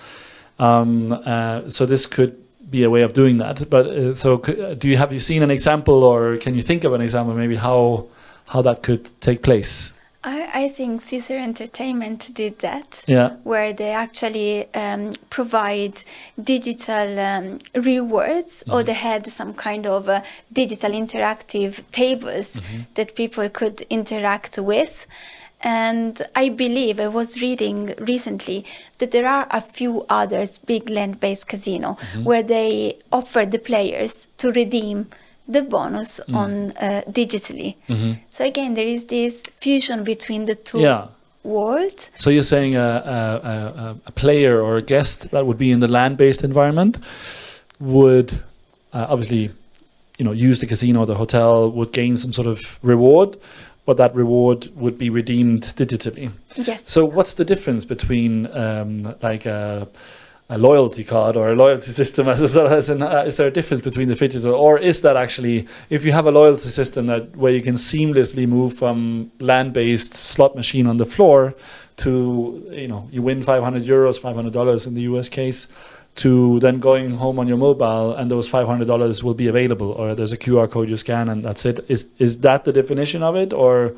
[0.57, 2.38] Um, uh, so this could
[2.69, 3.69] be a way of doing that.
[3.69, 6.93] But uh, so do you have you seen an example, or can you think of
[6.93, 8.07] an example, maybe how
[8.45, 9.93] how that could take place?
[10.21, 13.05] I, I think Caesar Entertainment did that.
[13.07, 13.35] Yeah.
[13.43, 16.03] where they actually um, provide
[16.43, 22.59] digital um, rewards or they had some kind of uh, digital interactive tables
[22.95, 25.07] that people could interact with.
[25.61, 28.63] And I believe I was reading recently
[28.99, 34.27] that there are a few others big land based casino where they offer the players
[34.37, 35.07] to redeem
[35.47, 37.75] the bonus on uh, digitally.
[38.29, 41.07] So again, there is this fusion between the two Yeah.
[41.43, 42.11] worlds.
[42.15, 45.79] So you're saying a, a, a, a player or a guest that would be in
[45.79, 46.99] the land-based environment
[47.79, 48.33] would
[48.93, 49.49] uh, obviously,
[50.17, 53.37] you know, use the casino or the hotel would gain some sort of reward,
[53.89, 56.29] but that reward would be redeemed digitally.
[56.53, 56.87] Yes.
[56.87, 59.87] So what's the difference between um, like a,
[60.47, 63.51] a loyalty card or a loyalty system as a as an, uh, is there a
[63.51, 67.35] difference between the digital or is that actually if you have a loyalty system that
[67.35, 71.55] where you can seamlessly move from land-based slot machine on the floor
[71.95, 75.67] to you know you win 500 euros 500 dollars in the US case
[76.15, 80.33] to then going home on your mobile and those $500 will be available or there's
[80.33, 83.53] a QR code you scan and that's it is is that the definition of it
[83.53, 83.93] or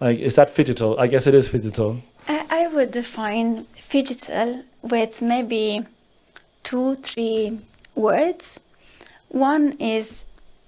[0.00, 5.20] like is that phygital I guess it is phygital I, I would define phygital with
[5.20, 5.84] maybe
[6.62, 7.58] two, three
[7.94, 8.58] words.
[9.28, 10.24] One is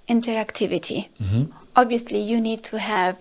[0.08, 1.08] interactivity.
[1.22, 1.48] Mhm.
[1.74, 3.16] Obviously, you need to have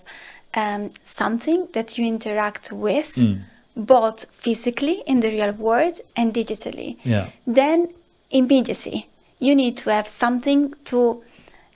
[0.53, 3.39] um, something that you interact with, Mm.
[3.75, 6.95] Both physically in the real world and digitally.
[7.03, 7.27] Yeah.
[7.45, 7.89] Then
[8.31, 9.07] immediacy.
[9.39, 11.21] You need to have something to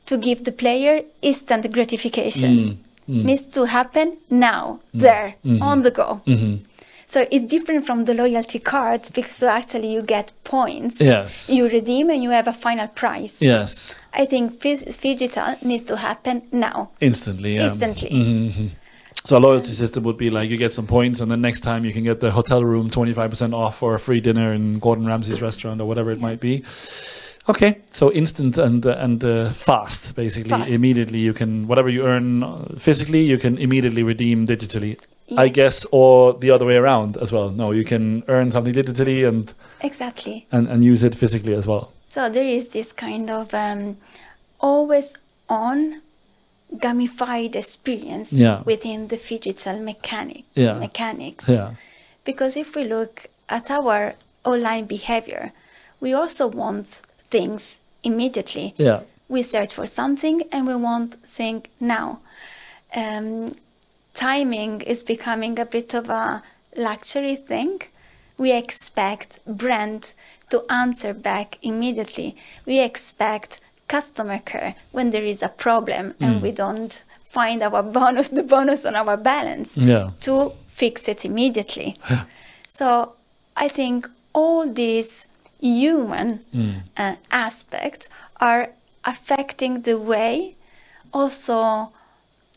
[0.06, 2.52] to give the player instant gratification.
[2.58, 2.76] Mm.
[3.10, 3.24] Mm.
[3.26, 5.62] Needs to happen now, there, Mhm.
[5.62, 6.22] on the go.
[6.26, 6.60] Mhm.
[7.06, 11.02] So it's different from the loyalty cards because actually you get points.
[11.02, 11.50] Yes.
[11.50, 13.42] You redeem and you have a final price.
[13.42, 13.96] Yes.
[14.14, 16.90] I think phygital needs to happen now.
[17.02, 17.56] Instantly.
[17.56, 17.64] Yeah.
[17.64, 18.10] Instantly.
[18.12, 18.70] Mhm.
[19.30, 21.86] So a loyalty system would be like you get some points, and then next time
[21.86, 24.80] you can get the hotel room twenty five percent off or a free dinner in
[24.80, 26.64] Gordon Ramsay's restaurant or whatever it might be.
[27.48, 30.50] Okay, so instant and uh, and uh, fast, basically.
[30.50, 30.72] Fast.
[30.72, 34.98] Immediately, you can whatever you earn uh, physically, you can immediately redeem digitally.
[35.38, 37.52] I guess, or the other way around as well.
[37.52, 40.48] No, you can earn something digitally and Exactly.
[40.52, 41.92] and, and use it physically as well.
[42.08, 43.98] So there is this kind of um,
[44.60, 45.14] always
[45.48, 46.02] on
[46.76, 48.62] gamified experience Yeah.
[48.66, 50.74] within the digital mechanic Yeah.
[50.80, 51.50] mechanics.
[51.50, 51.72] Yeah.
[52.24, 54.16] Because if we look at our
[54.46, 55.52] online behavior,
[56.00, 58.74] we also want things immediately.
[58.78, 59.02] Yeah.
[59.28, 62.20] We search for something and we want thing now.
[62.96, 63.52] Um,
[64.14, 66.44] timing is becoming a bit of a
[66.76, 67.80] luxury thing.
[68.38, 70.14] We expect brand
[70.50, 72.36] to answer back immediately.
[72.66, 73.60] We expect
[73.90, 76.42] customer care when there is a problem and mm.
[76.42, 80.12] we don't find our bonus, the bonus on our balance Yeah.
[80.22, 81.96] to fix it immediately.
[82.72, 83.14] So
[83.58, 85.28] I think all these
[85.60, 86.84] human mm.
[86.96, 88.08] uh, aspects
[88.40, 88.70] are
[89.04, 90.56] affecting the way
[91.12, 91.92] also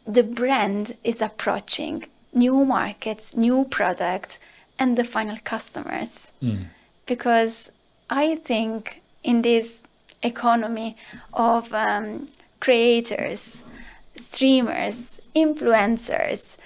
[0.07, 2.05] the brand is approaching
[2.35, 4.39] new markets, new products,
[4.79, 6.33] and the final customers.
[6.43, 6.67] Mm.
[7.07, 7.71] Because
[8.11, 9.83] I think in this
[10.23, 10.97] economy
[11.33, 12.29] of um,
[12.61, 13.65] creators,
[14.17, 16.57] streamers, influencers,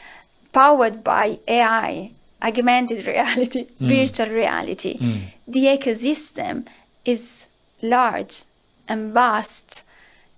[0.53, 2.11] powered by AI,
[2.43, 4.99] augmented reality, virtual reality,
[5.47, 6.67] the ecosystem
[7.05, 7.47] is
[7.83, 8.45] large
[8.89, 9.85] and vast,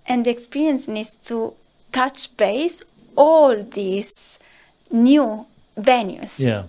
[0.05, 1.53] and the experience needs to
[1.91, 2.81] touch base
[3.15, 4.39] all these
[4.91, 5.45] new
[5.77, 6.39] venues.
[6.39, 6.63] Yeah.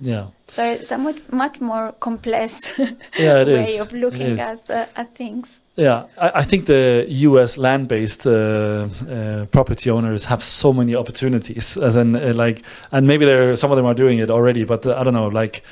[0.00, 0.26] Yeah.
[0.46, 2.72] So it's a much much more complex
[3.18, 3.80] Yeah, it way is.
[3.80, 5.60] of looking at uh, at things.
[5.76, 7.56] Yeah, I, I think the U.S.
[7.58, 13.24] land-based uh, uh, property owners have so many opportunities, as in uh, like, and maybe
[13.26, 15.28] there some of them are doing it already, but uh, I don't know.
[15.28, 15.62] Like,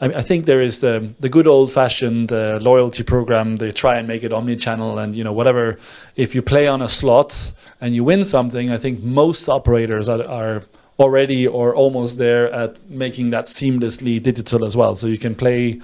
[0.00, 3.56] I, I think there is the the good old-fashioned uh, loyalty program.
[3.56, 5.78] They try and make it omni-channel, and you know whatever.
[6.16, 10.22] If you play on a slot and you win something, I think most operators are,
[10.28, 10.62] are
[11.00, 15.80] already or almost there at making that seamlessly digital as well, so you can play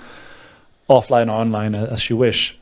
[0.89, 2.57] offline or online as you wish.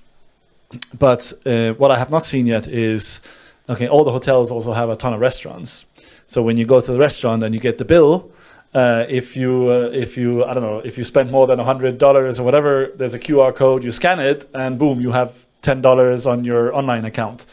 [0.99, 3.21] But uh, what I have not seen yet is
[3.69, 5.85] okay, all the hotels also have a ton of restaurants.
[6.27, 8.31] So when you go to the restaurant and you get the bill,
[8.73, 11.99] uh, if you uh, if you I don't know if you spend more than hundred
[11.99, 13.85] dollars or whatever, there's a QR code.
[13.85, 17.47] You scan it, and boom, you have ten dollars on your online account.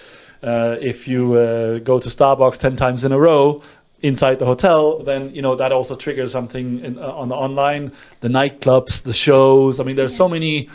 [0.43, 3.61] Uh, if you uh, go to Starbucks ten times in a row
[4.01, 7.91] inside the hotel, then you know that also triggers something in, uh, on the online,
[8.21, 9.79] the nightclubs, the shows.
[9.79, 10.69] I mean, there's so many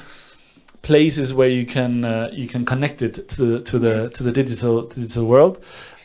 [0.82, 4.12] places where you can uh, you can connect it to the to the Yes.
[4.14, 5.58] to the digital digital world.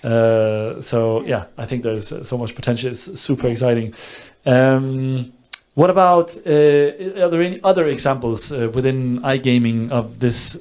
[0.04, 2.90] Uh, so yeah, I think there's uh, so much potential.
[2.92, 3.94] It's super exciting.
[4.46, 5.32] Um,
[5.76, 10.58] what about uh, are there any other examples uh, within iGaming of this?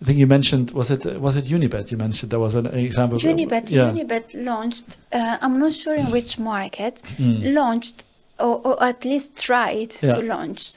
[0.00, 1.90] I think you mentioned was it was it Unibet?
[1.90, 3.16] You mentioned there was an example.
[3.16, 3.90] of- Unibet, yeah.
[3.92, 4.96] Unibet launched.
[5.12, 7.52] Uh, I'm not sure in which market Mm.
[7.54, 8.04] launched,
[8.38, 10.14] or, or at least tried Yeah.
[10.14, 10.74] to launch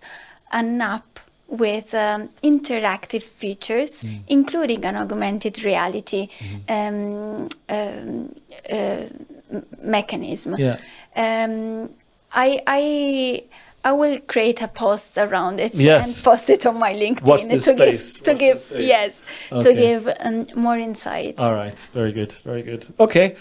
[0.52, 4.20] an app with um, interactive features, Mm.
[4.28, 6.72] including an augmented reality Mm-hmm.
[6.78, 7.48] um,
[7.78, 8.36] um,
[8.72, 10.56] uh, mechanism.
[10.58, 10.78] Yeah.
[11.16, 11.90] Um,
[12.34, 13.44] I, I,
[13.84, 16.06] I will create a post around it Yes.
[16.06, 18.14] and post it on my LinkedIn to space.
[18.18, 19.70] give to Watch give yes Okay.
[19.70, 21.40] to give um, more insight.
[21.40, 22.86] All right, very good, very good.
[23.00, 23.36] Okay,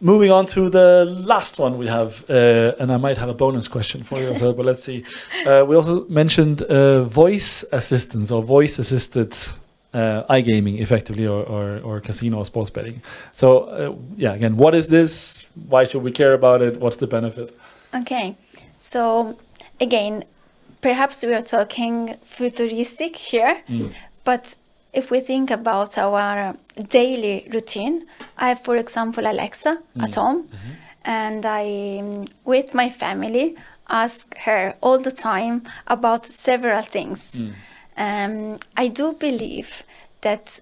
[0.00, 3.68] moving on to the last one we have, uh, and I might have a bonus
[3.68, 5.04] question for you as well, but let's see.
[5.46, 9.34] Uh, we also mentioned uh, voice assistance or voice assisted
[9.92, 13.02] uh, iGaming, effectively, or, or, or casino or sports betting.
[13.32, 15.46] So, uh, yeah, again, what is this?
[15.68, 16.80] Why should we care about it?
[16.80, 17.58] What's the benefit?
[17.94, 18.36] Okay,
[18.78, 19.36] so
[19.86, 20.24] again,
[20.80, 23.54] perhaps we are talking futuristic here,
[24.24, 24.56] but
[24.92, 26.54] if we think about our
[26.88, 28.06] daily routine,
[28.38, 29.72] I have, for example, Alexa
[30.04, 30.48] at home,
[31.04, 33.56] and I, um, with my family,
[33.88, 37.40] ask her all the time about several things.
[37.96, 39.82] Um, I do believe
[40.20, 40.60] that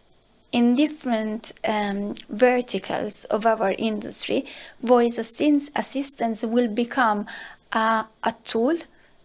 [0.52, 4.44] in different um, verticals of our industry,
[4.82, 7.26] voice assist- assistance will become
[7.72, 8.76] a, a tool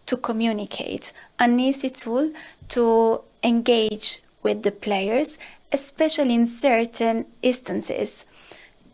[0.06, 2.30] to communicate, an easy tool
[2.68, 5.38] to engage with the players,
[5.72, 8.24] especially in certain instances.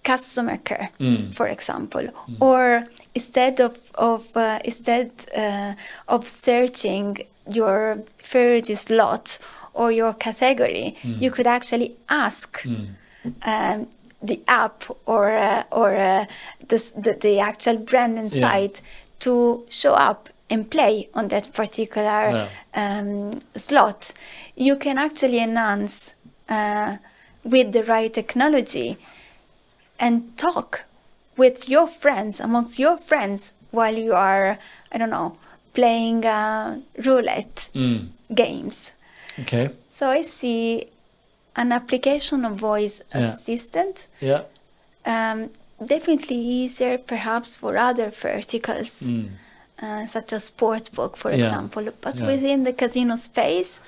[0.03, 0.91] Customer care,
[1.33, 2.09] for example,
[2.41, 2.83] or
[3.15, 5.75] instead of of uh, instead uh,
[6.09, 9.39] of searching your favorite slot
[9.75, 12.67] or your category, you could actually ask
[13.45, 13.87] um,
[14.21, 16.27] the app or uh, or uh,
[16.67, 18.81] the, the the actual brand inside
[19.21, 24.13] to show up and play on that particular um, slot.
[24.55, 26.15] You can actually enhance
[26.49, 26.97] uh,
[27.43, 28.99] with the right technology
[29.99, 30.85] and talk
[31.37, 34.59] with your friends amongst your friends while you are
[34.93, 35.37] I don't know
[35.73, 37.71] playing uh, roulette
[38.35, 38.93] games.
[39.41, 40.89] Okay, So I see
[41.57, 43.33] an application of voice Yeah.
[43.33, 44.43] assistant yeah,
[45.07, 45.49] um,
[45.85, 49.03] definitely easier perhaps for other verticals.
[49.03, 49.29] Mm.
[49.83, 51.39] Uh, such as sportsbook, for Yeah.
[51.47, 51.85] example.
[52.01, 52.27] But Yeah.
[52.33, 53.81] within the casino space,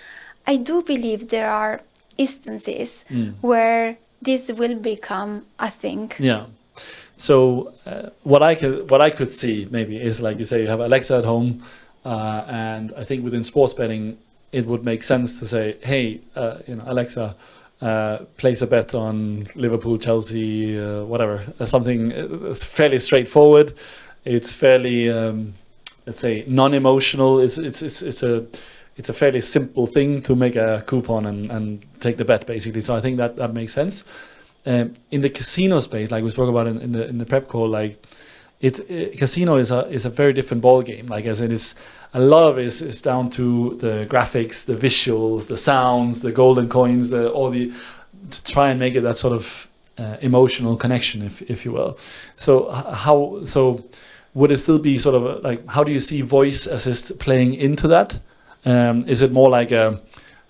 [0.53, 1.81] I do believe there are
[2.19, 3.35] instances Mm.
[3.41, 6.11] where this will become a thing.
[6.19, 6.47] Yeah.
[7.17, 10.69] So uh, what I could what I could see maybe is like you say you
[10.69, 11.63] have Alexa at home,
[12.05, 14.17] uh, and I think within sports betting
[14.53, 17.35] it would make sense to say, hey, uh, you know, Alexa.
[17.83, 21.43] Uh, place a bet on Liverpool, Chelsea, uh, whatever.
[21.61, 23.75] Uh, something uh, fairly straightforward.
[24.25, 25.55] It's fairly, um,
[26.07, 27.41] let's say, non-emotional.
[27.41, 28.47] It's it's it's it's a
[28.97, 32.81] it's a fairly simple thing to make a coupon and, and take the bet basically.
[32.81, 34.05] So I think that that makes sense
[34.67, 37.49] um, in the casino space, like we spoke about in, in the in the prep
[37.49, 38.07] call, like
[38.61, 41.07] it, uh casino is a is a very different ball game.
[41.07, 41.75] Like as in it's
[42.15, 46.33] a lot of it is, is down to the graphics, the visuals, the sounds, the
[46.33, 47.73] golden coins, the all the
[48.31, 51.99] to try and make it that sort of uh, emotional connection, if if you will.
[52.37, 53.85] So how so
[54.35, 57.89] would it still be sort of like how do you see voice assist playing into
[57.89, 58.21] that?
[58.65, 60.01] Um, is it more like a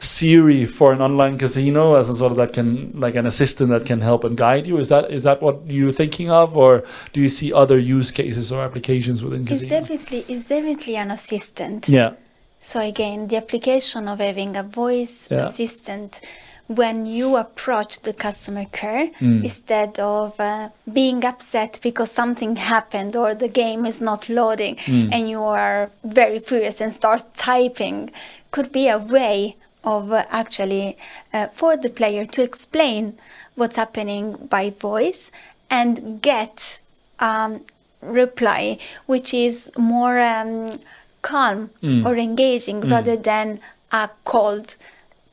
[0.01, 3.87] Siri for an online casino as a sort of that can like an assistant that
[3.87, 4.76] can help and guide you?
[4.78, 8.53] Is that is that what you're thinking of, or do you see other use cases
[8.53, 9.80] or applications within It's casino?
[9.80, 11.89] definitely, it's definitely an assistant.
[11.89, 12.12] Yeah,
[12.61, 15.47] So again, the application of having a voice Yeah.
[15.49, 16.20] assistant
[16.66, 19.42] when you approach the customer care Mm.
[19.44, 25.08] instead of uh, being upset because something happened or the game is not loading Mm.
[25.12, 28.10] and you are very furious and start typing
[28.50, 30.96] could be a way of uh, actually
[31.34, 33.12] uh, for the player to explain
[33.56, 35.30] what's happening by voice
[35.70, 36.80] and get
[37.20, 37.60] um,
[38.00, 40.78] reply which is more um,
[41.20, 42.06] calm Mm.
[42.06, 43.60] or engaging rather than
[43.92, 44.76] a cold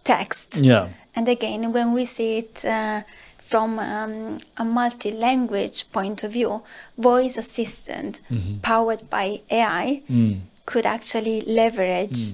[0.04, 0.58] text.
[0.58, 3.02] yeah, And again, when we see it uh,
[3.38, 6.64] from um, a multi language point of view,
[6.98, 8.22] voice assistant
[8.62, 10.40] powered by AI Mm.
[10.66, 12.34] could actually leverage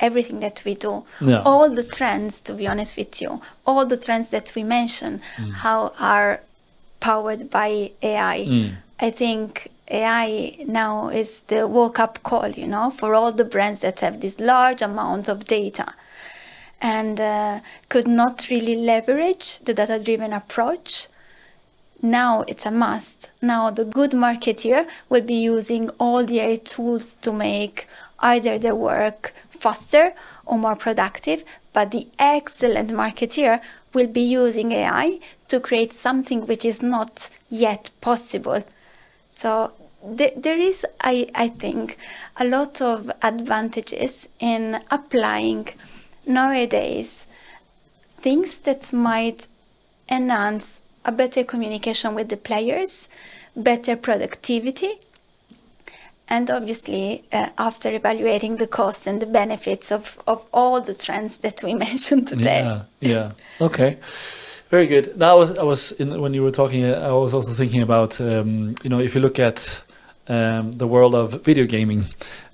[0.00, 1.04] everything that we do.
[1.20, 1.42] Yeah.
[1.44, 5.20] All the trends, to be honest with you, all the trends that we mention,
[5.64, 6.40] how are
[7.00, 8.38] powered by AI.
[8.48, 8.70] Mm.
[9.00, 13.80] I think AI now is the woke up call, you know, for all the brands
[13.80, 15.86] that have this large amount of data
[16.80, 21.08] and uh, could not really leverage the data driven approach.
[22.02, 23.30] Now it's a must.
[23.40, 27.86] Now the good marketeer will be using all the AI tools to make
[28.20, 30.12] either their work faster
[30.44, 33.60] or more productive, but the excellent marketeer
[33.92, 35.18] will be using AI
[35.48, 38.62] to create something which is not yet possible.
[39.32, 39.72] So
[40.04, 41.96] there, there is, I, I think,
[42.36, 45.68] a lot of advantages in applying
[46.26, 47.26] nowadays
[48.18, 49.46] things that might
[50.08, 53.08] enhance a better communication with the players,
[53.54, 54.98] better productivity,
[56.28, 61.38] and obviously, uh, after evaluating the costs and the benefits of, of all the trends
[61.38, 62.62] that we mentioned today.
[62.64, 63.30] yeah, yeah.
[63.60, 63.98] Okay,
[64.70, 65.16] very good.
[65.16, 67.82] Now I was I was in, when you were talking, uh, I was also thinking
[67.82, 69.82] about um, you know if you look at
[70.28, 72.06] um, the world of video gaming.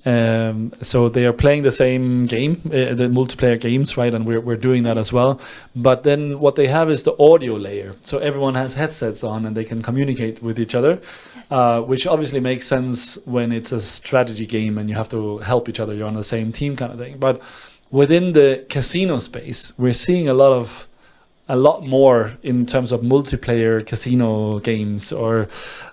[0.05, 4.13] Um, so they are playing the same game, uh, the multiplayer games, right?
[4.13, 5.41] And we're we're doing that as well.
[5.77, 7.95] But then what they have is the audio layer.
[8.01, 11.01] So everyone has headsets on and they can communicate with each other,
[11.37, 11.53] Yes.
[11.53, 15.69] uh, which obviously makes sense when it's a strategy game and you have to help
[15.69, 15.95] each other.
[15.95, 17.19] You're on the same team, kind of thing.
[17.19, 17.41] But
[17.93, 20.89] within the casino space, we're seeing a lot of
[21.53, 25.49] a lot more in terms of multiplayer casino games or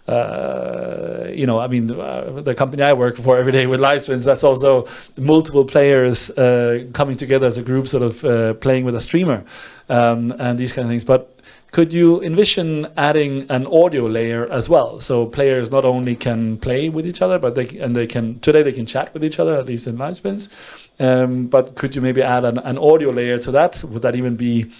[0.08, 4.00] uh, you know i mean uh, the company i work for every day with live
[4.00, 4.88] livespins that's also
[5.18, 9.44] multiple players uh, coming together as a group sort of uh, playing with a streamer
[9.90, 11.04] um, and these kind of things.
[11.04, 11.40] But
[11.72, 15.00] could you envision adding an audio layer as well?
[15.00, 18.64] So players not only can play with each other but they and they can today
[18.64, 20.50] they can chat with each other at least in livespins
[21.00, 23.84] um, but could you maybe add an, an audio layer to that?
[23.84, 24.72] Would that even be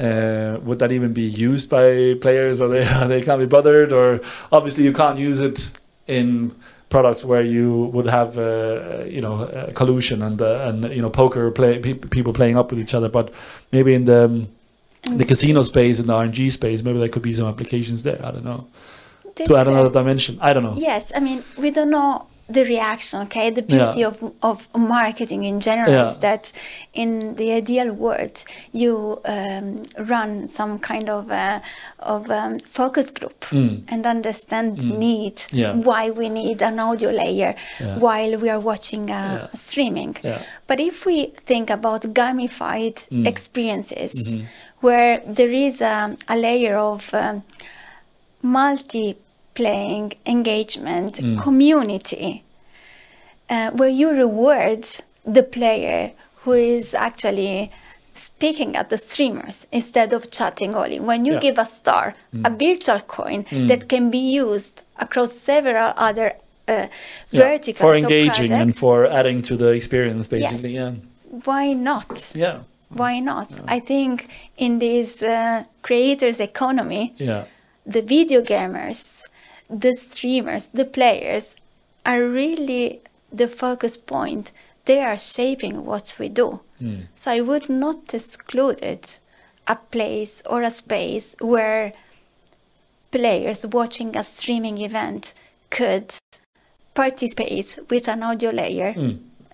[0.00, 2.60] uh, would that even be used by players?
[2.60, 3.92] Or they they can't be bothered?
[3.92, 4.20] Or
[4.52, 5.70] obviously you can't use it
[6.06, 6.54] in
[6.88, 11.10] products where you would have uh, you know uh, collusion and uh, and you know
[11.10, 13.08] poker play pe- people playing up with each other.
[13.08, 13.32] But
[13.72, 14.48] maybe in the um,
[15.16, 18.20] the casino space and the RNG space maybe there could be some applications there.
[18.24, 18.66] I don't know.
[19.46, 20.36] To add another dimension.
[20.40, 20.74] I don't know.
[20.76, 23.20] Yes, I mean we don't know the reaction.
[23.22, 24.08] Okay, the beauty Yeah.
[24.08, 26.10] of of marketing in general Yeah.
[26.10, 26.52] is that
[26.94, 28.36] in the ideal world
[28.72, 29.82] you um,
[30.12, 31.60] run some kind of uh,
[31.98, 33.82] of um, focus group Mm.
[33.92, 35.74] and understand the need Yeah.
[35.74, 37.54] why we need an audio layer
[37.98, 40.16] while we are watching uh, streaming.
[40.66, 42.96] But if we think about gamified
[43.26, 44.44] experiences Mhm.
[44.80, 47.42] where there is um, a layer of um,
[49.58, 52.42] multi-playing engagement community
[53.50, 54.86] uh, where you reward
[55.24, 56.12] the player
[56.44, 57.70] who is actually
[58.14, 60.98] speaking at the streamers instead of chatting only.
[61.00, 61.40] When you Yeah.
[61.40, 66.32] give a star, a virtual coin that can be used across several other
[66.66, 66.86] uh,
[67.30, 70.74] Yeah, verticals for engaging and for adding to the experience, basically.
[70.74, 70.92] Yeah.
[71.44, 72.32] Why not?
[72.34, 72.44] Yeah.
[72.44, 72.58] Yeah.
[72.90, 73.48] Why not?
[73.76, 77.44] I think in this uh, creators economy, Yeah.
[77.86, 79.26] the video gamers,
[79.70, 81.56] the streamers, the players
[82.06, 83.00] are really
[83.32, 84.52] the focus point.
[84.86, 86.60] They are shaping what we do.
[87.16, 89.18] So I would not exclude it
[89.66, 91.92] a place or a space where
[93.10, 95.34] players watching a streaming event
[95.70, 96.14] could
[96.94, 98.94] participate with an audio layer.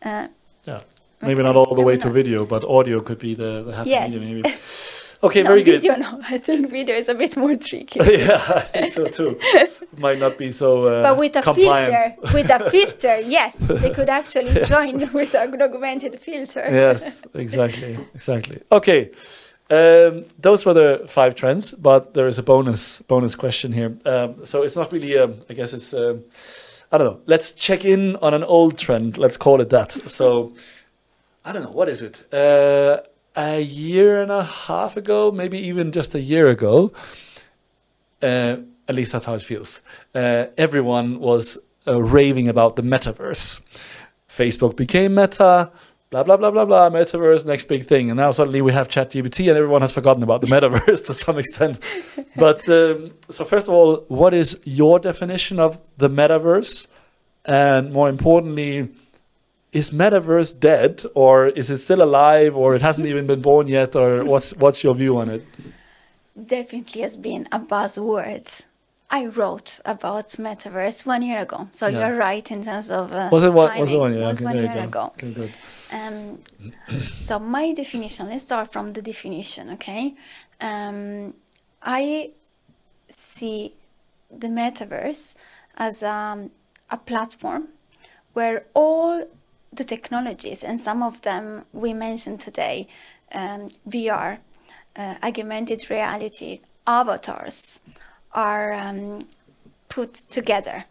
[0.04, 0.28] Uh,
[0.66, 0.80] Yeah.
[1.22, 4.10] Maybe not all the way to video, but audio could be the, the happy Yes.
[4.12, 4.54] medium, maybe.
[5.24, 5.80] Okay, no, very good.
[5.82, 6.20] video, no.
[6.28, 8.00] I think video is a bit more tricky.
[8.04, 9.38] yeah, I think so too.
[9.96, 11.88] Might not be so uh, But with a compliant.
[11.88, 14.68] filter, with a filter, yes, they could actually Yes.
[14.68, 16.64] join with an augmented filter.
[16.70, 18.60] yes, exactly, exactly.
[18.70, 19.10] Okay,
[19.70, 23.96] um, those were the five trends, but there is a bonus bonus question here.
[24.04, 25.16] Um, so it's not really.
[25.18, 25.94] Um, I guess it's.
[25.94, 26.24] Um,
[26.92, 27.20] I don't know.
[27.26, 29.16] Let's check in on an old trend.
[29.18, 29.90] Let's call it that.
[29.92, 30.52] So
[31.44, 32.32] I don't know what is it.
[32.32, 32.98] Uh,
[33.36, 36.92] a year and a half ago, maybe even just a year ago.
[38.22, 38.56] Uh,
[38.88, 39.80] at least that's how it feels.
[40.14, 43.60] Uh, everyone was uh, raving about the metaverse.
[44.28, 45.70] Facebook became Meta,
[46.10, 46.90] blah blah blah blah blah.
[46.90, 50.40] Metaverse, next big thing, and now suddenly we have ChatGPT, and everyone has forgotten about
[50.40, 51.78] the metaverse to some extent.
[52.36, 56.88] But um, so first of all, what is your definition of the metaverse,
[57.44, 58.90] and more importantly,
[59.74, 63.94] is metaverse dead, or is it still alive, or it hasn't even been born yet,
[63.96, 65.44] or what's what's your view on it?
[66.56, 68.64] Definitely has been a buzzword.
[69.10, 71.98] I wrote about metaverse one year ago, so Yeah.
[72.08, 73.78] you're right in terms of uh, Was it what?
[73.78, 74.14] Was it one?
[74.14, 74.82] Yeah, was okay, one year go.
[74.90, 75.12] ago.
[75.16, 75.52] Okay, good.
[75.92, 76.38] Um,
[77.28, 78.28] so my definition.
[78.30, 79.70] Let's start from the definition.
[79.76, 80.14] Okay,
[80.60, 81.34] um,
[81.82, 82.30] I
[83.10, 83.74] see
[84.30, 85.34] the metaverse
[85.76, 86.50] as um,
[86.90, 87.68] a platform
[88.32, 89.24] where all
[89.76, 92.88] the technologies and some of them we mentioned today,
[93.32, 94.38] um, VR,
[94.96, 97.80] uh, augmented reality, avatars,
[98.32, 99.26] are um,
[99.88, 100.84] put together.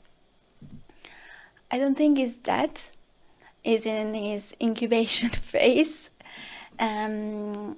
[1.71, 2.81] I don't think it's dead
[3.63, 6.09] is in his incubation phase.
[6.79, 7.77] Um,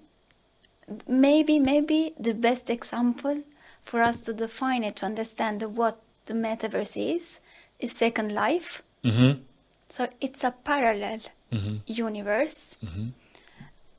[1.07, 3.43] maybe, maybe the best example
[3.81, 7.39] for us to define it, to understand what the metaverse is,
[7.79, 8.81] is Second Life.
[9.03, 9.41] Mm-hmm.
[9.88, 11.21] So it's a parallel
[11.51, 11.75] Mm-hmm.
[11.86, 12.77] universe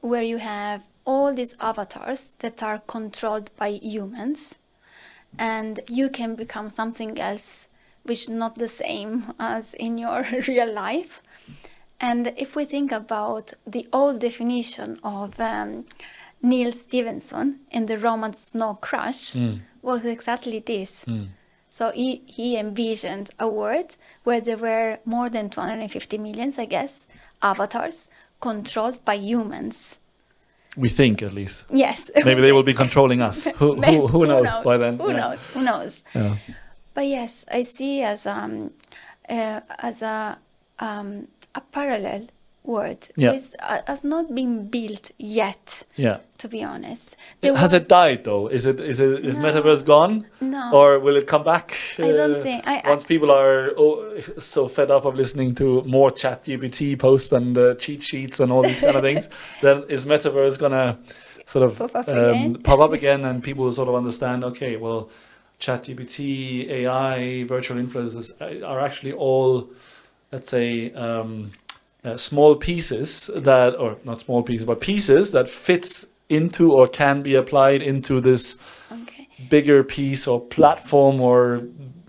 [0.00, 4.58] where you have all these avatars that are controlled by humans,
[5.38, 7.68] and you can become something else
[8.02, 11.22] which is not the same as in your real life.
[12.00, 15.86] And if we think about the old definition of um,
[16.42, 19.34] Neal Stephenson in the romance Snow Crash,
[19.82, 21.04] was exactly this.
[21.76, 27.06] So he, he envisioned a world where there were more than 250 millions, I guess,
[27.42, 28.08] avatars
[28.40, 30.00] controlled by humans.
[30.74, 31.66] We think, at least.
[31.68, 32.10] Yes.
[32.24, 33.44] Maybe they will be controlling us.
[33.56, 34.96] Who, who, who knows by then?
[34.98, 35.16] Who Yeah.
[35.18, 35.46] knows?
[35.52, 36.02] Who knows?
[36.14, 36.36] Yeah.
[36.94, 38.70] But yes, I see as um
[39.28, 40.38] uh, as a
[40.78, 42.28] um a parallel
[42.66, 43.38] world Yeah.
[43.60, 45.84] uh, has not been built yet.
[45.96, 46.18] Yeah.
[46.38, 48.46] To be honest, There Has it died though?
[48.48, 49.44] Is it is it is No.
[49.48, 50.26] metaverse gone?
[50.40, 50.70] No.
[50.72, 51.76] Or will it come back?
[51.98, 55.54] I don't uh, think- I- I- once people are oh, so fed up of listening
[55.56, 59.28] to more chat GPT posts and uh, cheat sheets and all these kind of things,
[59.62, 60.98] then is metaverse gonna
[61.46, 62.54] sort of Pop up um, again?
[62.62, 65.08] pop up again and people will sort of understand, okay, well,
[65.58, 69.70] chat GPT, AI, virtual influencers uh, are actually all,
[70.32, 71.52] let's say, um,
[72.06, 77.22] uh, small pieces that, or not small pieces, but pieces that fits into or can
[77.22, 78.56] be applied into this
[78.90, 79.28] okay.
[79.48, 81.62] bigger piece or platform or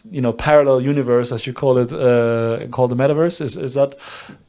[0.10, 3.96] you know parallel universe as you call it uh, called the metaverse is is that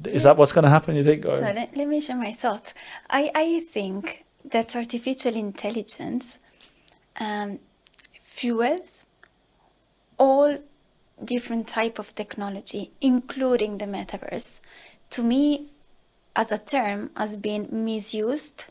[0.04, 1.32] is that what's going to happen you think or?
[1.32, 2.72] So let, let me share my thought.
[3.10, 6.38] I, I think that artificial intelligence
[7.20, 7.58] um,
[8.20, 9.04] fuels
[10.18, 10.58] all
[11.24, 14.60] different type of technology, including the metaverse.
[15.10, 15.70] To me,
[16.36, 18.66] as a term, has been misused,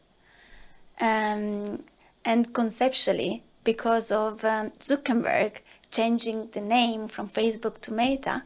[1.00, 1.84] um,
[2.24, 5.58] and conceptually because of um, Zuckerberg
[5.92, 8.44] changing the name from Facebook to Meta,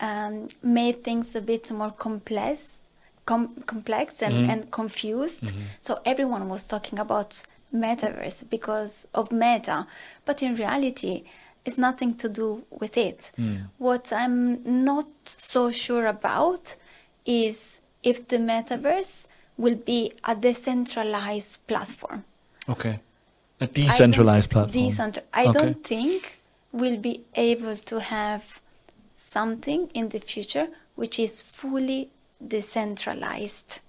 [0.00, 2.80] um, made things a bit more complex,
[3.26, 5.52] com- complex and, and confused.
[5.80, 7.42] So everyone was talking about
[7.74, 9.86] metaverse because of Meta,
[10.24, 11.24] but in reality,
[11.64, 13.32] it's nothing to do with it.
[13.38, 13.68] Mm.
[13.78, 16.76] What I'm not so sure about
[17.24, 22.24] is if the metaverse will be a decentralized platform.
[22.68, 23.00] Okay.
[23.60, 24.84] A I don't- decentralized platform.
[24.84, 25.52] Decentr- I Okay.
[25.58, 26.38] don't think
[26.72, 28.60] we'll be able to have
[29.14, 32.10] something in the future which is fully
[32.46, 33.80] decentralized.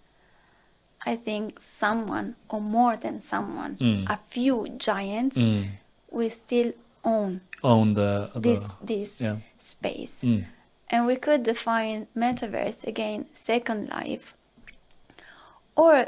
[1.06, 4.10] I think someone, or more than someone, Mm.
[4.10, 5.68] a few giants, Mm.
[6.12, 6.72] will still
[7.04, 9.38] own Own the, the this this yeah.
[9.58, 10.24] space.
[10.24, 10.46] Mm.
[10.90, 14.36] And we could define metaverse again, Second Life.
[15.76, 16.08] Or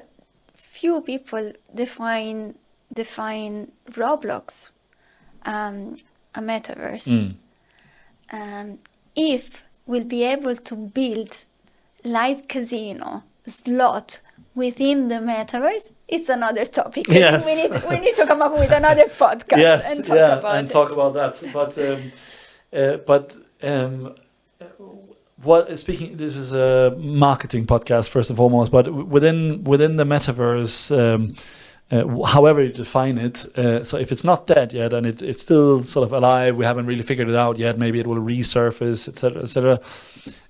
[0.54, 2.56] few people define
[2.94, 4.72] define Roblox
[5.46, 5.98] um,
[6.36, 7.08] a metaverse.
[7.08, 7.36] Mm.
[8.32, 8.78] Um,
[9.16, 11.46] if we'll be able to build
[12.04, 14.22] live casino slot
[14.56, 17.08] within the metaverse, it's another topic.
[17.10, 17.46] Yes.
[17.50, 20.56] we need we need to come up with another podcast yes, and talk yeah, about
[20.58, 20.72] and it.
[20.72, 21.34] talk about that.
[21.52, 22.12] But um,
[22.74, 24.16] uh, but um,
[25.44, 26.18] what speaking?
[26.18, 28.72] This is a marketing podcast first and foremost.
[28.72, 30.92] But within within the metaverse.
[30.98, 31.36] Um,
[31.90, 35.42] uh, however you define it, uh, so if it's not dead yet and it, it's
[35.42, 37.78] still sort of alive, we haven't really figured it out yet.
[37.78, 39.80] Maybe it will resurface, etc., etc.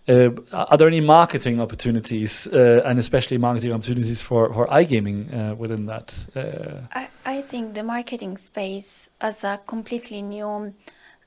[0.09, 5.53] Uh, are there any marketing opportunities, uh, and especially marketing opportunities for for iGaming uh,
[5.53, 6.15] within that?
[6.35, 10.73] Uh, I, I think the marketing space as a completely new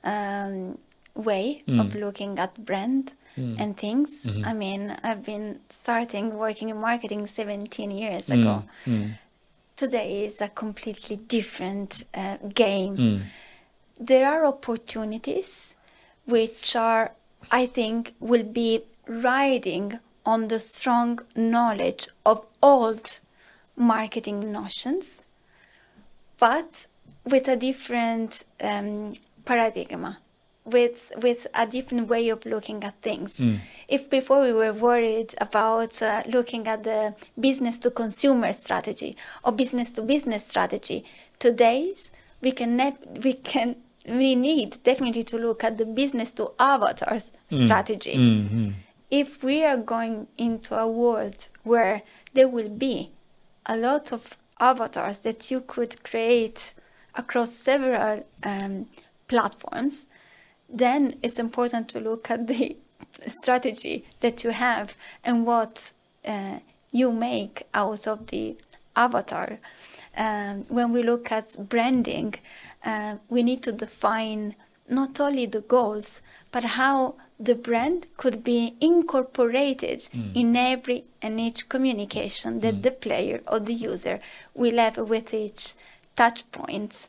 [0.03, 0.79] um,
[1.15, 2.01] way of Mm.
[2.01, 4.27] looking at brand mm, and things.
[4.27, 4.47] Mhm.
[4.47, 8.65] I mean, I've been starting working in marketing 17 years mm, ago.
[8.87, 9.11] mm,
[9.77, 12.97] Today is a completely different uh, game.
[12.97, 13.21] mm.
[13.99, 15.77] There are opportunities
[16.27, 17.13] which are,
[17.51, 23.21] I think, will be riding on the strong knowledge of old
[23.77, 25.25] marketing notions,
[26.39, 26.87] but
[27.25, 30.17] with a different um, paradigm,
[30.65, 33.39] with with a different way of looking at things.
[33.39, 33.59] Mm.
[33.89, 39.53] If before we were worried about uh, looking at the business to consumer strategy or
[39.53, 41.05] business to business strategy,
[41.39, 46.51] today's we can nev- we can we need definitely to look at the business to
[46.59, 48.73] avatars strategy Mm, mm.
[49.11, 52.03] if we are going into a world where
[52.33, 53.11] there will be
[53.67, 56.75] a lot of avatars that you could create
[57.15, 58.87] across several um,
[59.29, 60.07] platforms,
[60.73, 62.77] then it's important to look at the
[63.27, 65.93] strategy that you have and what
[66.25, 66.59] uh,
[66.93, 68.57] you make out of the
[68.97, 69.59] avatar.
[70.17, 72.35] Um, when we look at branding,
[72.85, 74.57] uh, we need to define
[74.89, 81.69] not only the goals, but how the brand could be incorporated in every and each
[81.69, 84.21] communication that the player or the user
[84.55, 85.75] will have with each
[86.17, 87.09] touch points.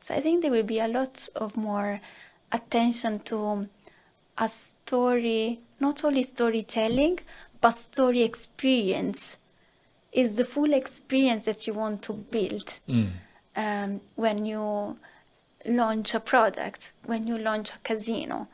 [0.00, 2.00] So I think there will be a lot of more
[2.52, 3.68] attention to
[4.38, 7.18] a story, not only storytelling,
[7.60, 9.38] but story experience
[10.12, 13.10] is the full experience that you want to build Mm.
[13.56, 14.96] um, when you
[15.66, 18.48] launch a product, when you launch a casino.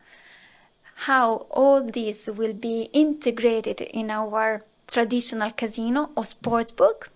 [1.07, 7.09] How all this will be integrated in our traditional casino or sportsbook,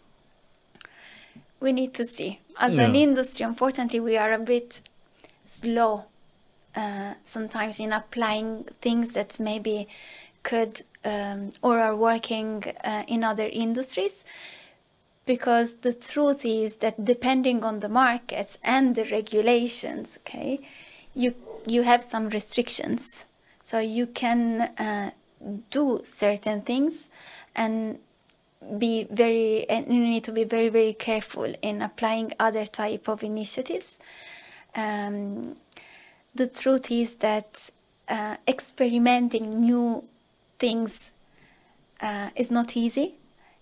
[1.60, 2.40] we need to see.
[2.58, 4.82] As an industry, unfortunately, we are a bit
[5.46, 6.04] slow
[6.74, 9.88] uh, sometimes in applying things that maybe
[10.42, 14.24] could um, or are working uh, in other industries.
[15.26, 20.60] Because the truth is that depending on the markets and the regulations okay
[21.14, 21.34] you
[21.66, 23.26] you have some restrictions.
[23.62, 25.10] So you can uh,
[25.70, 27.10] do certain things
[27.54, 27.98] and
[28.78, 33.22] be very and you need to be very very careful in applying other type of
[33.22, 33.98] initiatives.
[34.74, 35.56] Um,
[36.34, 37.70] the truth is that
[38.08, 40.04] uh, experimenting new
[40.58, 41.12] things
[42.00, 43.14] uh, is not easy.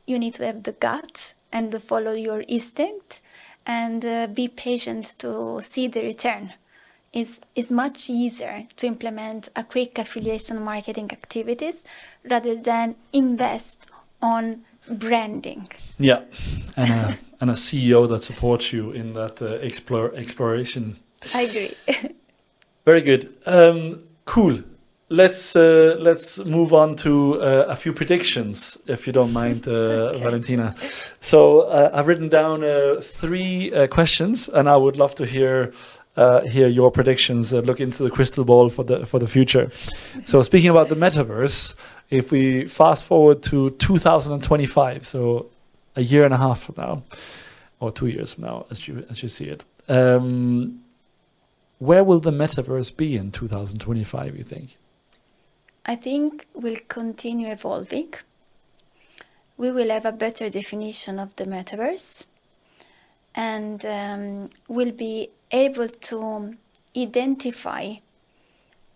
[0.06, 3.20] You need to have the gut and follow your instinct
[3.66, 6.54] and uh, be patient to see the return.
[7.12, 11.84] It's, it's much easier to implement a quick affiliation marketing activities
[12.28, 13.88] rather than invest
[14.20, 15.68] on branding.
[15.98, 16.22] Yeah,
[16.76, 20.98] and a, and a CEO that supports you in that uh, explore exploration.
[21.34, 21.74] I agree.
[22.88, 23.34] Very good.
[23.44, 24.62] Um, cool.
[25.10, 29.72] Let's uh, let's move on to uh, a few predictions, if you don't mind, uh,
[30.14, 30.22] Okay.
[30.22, 30.74] Valentina.
[31.20, 35.70] So uh, I've written down uh, three uh, questions, and I would love to hear
[36.16, 37.52] uh, hear your predictions.
[37.52, 39.68] Look into the crystal ball for the for the future.
[40.24, 41.74] So speaking about the metaverse,
[42.08, 45.50] if we fast forward to 2025, so
[45.94, 47.02] a year and a half from now,
[47.80, 49.62] or two years from now, as you as you see it.
[49.90, 50.84] Um,
[51.78, 54.36] where will the metaverse be in 2025?
[54.36, 54.76] You think?
[55.86, 58.14] I think we'll continue evolving.
[59.56, 62.26] We will have a better definition of the metaverse,
[63.34, 66.56] and um, will be able to
[66.96, 67.94] identify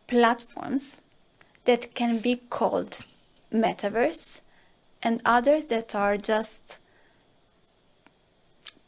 [0.07, 1.01] platforms
[1.65, 3.07] that can be called
[3.53, 4.41] metaverse
[5.03, 6.79] and others that are just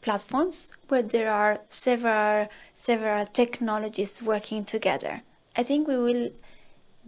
[0.05, 5.23] platforms where there are several several technologies working together.
[5.57, 6.29] I think we will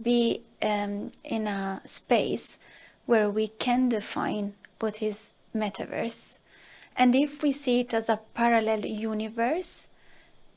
[0.02, 2.58] be um, in a space
[3.06, 6.38] where we can define what is metaverse.
[6.96, 9.88] And if we see it as a parallel universe,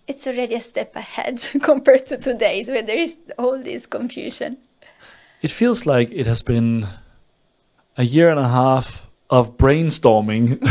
[0.08, 4.58] it's already a step ahead compared to today's where there is all this confusion.
[5.42, 6.88] It feels like it has been
[7.98, 10.62] a year and a half of brainstorming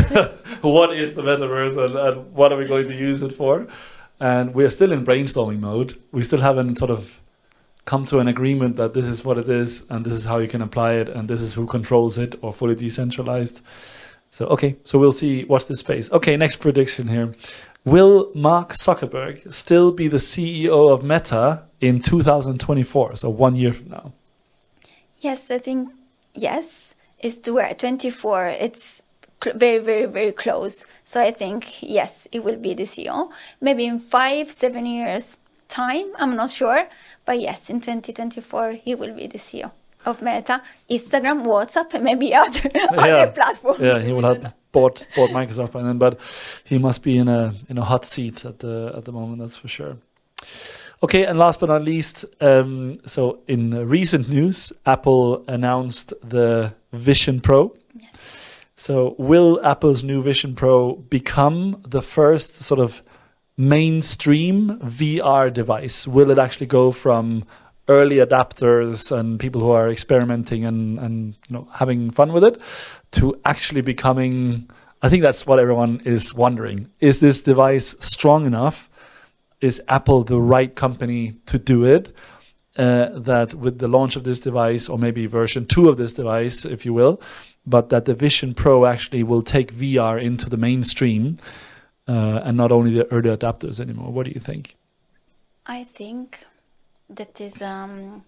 [0.63, 3.67] what is the metaverse and, and, what are we going to use it for?
[4.21, 5.97] And we're still in brainstorming mode.
[6.13, 7.23] We still haven't sort of
[7.87, 10.47] come to an agreement that this is what it is and this is how you
[10.47, 13.63] can apply it and this is who controls it or fully decentralized.
[14.31, 16.13] So okay so we'll see watch this space.
[16.13, 17.35] Okay next prediction here.
[17.87, 23.89] Will mark zuckerberg still be the ceo of meta in 2024 so one year from
[23.89, 24.13] now.
[25.19, 25.89] Yes i think
[26.35, 29.03] yes is to where 24 it's
[29.55, 30.85] very very very close.
[31.05, 35.37] So i think yes it will be the ceo maybe in five seven years
[35.69, 36.89] time i'm not sure.
[37.25, 39.71] But yes in 2024 he will be the ceo
[40.05, 40.63] of meta.
[40.91, 42.87] Instagram whatsapp and maybe other yeah.
[42.93, 43.81] other platforms.
[43.81, 46.21] Yeah he will have bought bought microsoft by then but
[46.65, 49.57] he must be in a in a hot seat at the at the moment that's
[49.57, 49.97] for sure.
[51.03, 57.41] Okay, and last but not least, um, so in recent news, Apple announced the Vision
[57.41, 57.75] Pro.
[58.77, 63.03] So, will Apple's new Vision Pro become the first sort of
[63.57, 66.07] mainstream VR device?
[66.07, 67.45] Will it actually go from
[67.89, 72.61] early adapters and people who are experimenting and, and you know having fun with it
[73.13, 74.71] to actually becoming?
[75.03, 76.91] I think that's what everyone is wondering.
[77.01, 78.91] Is this device strong enough?
[79.61, 82.15] is Apple the right company to do it?
[82.81, 86.65] Uh, that with the launch of this device, or maybe version two of this device,
[86.65, 87.21] if you will,
[87.67, 91.37] but that the Vision Pro actually will take VR into the mainstream
[92.09, 94.11] uh, and not only the early adapters anymore.
[94.11, 94.77] What do you think?
[95.67, 96.47] I think
[97.11, 98.25] that is um,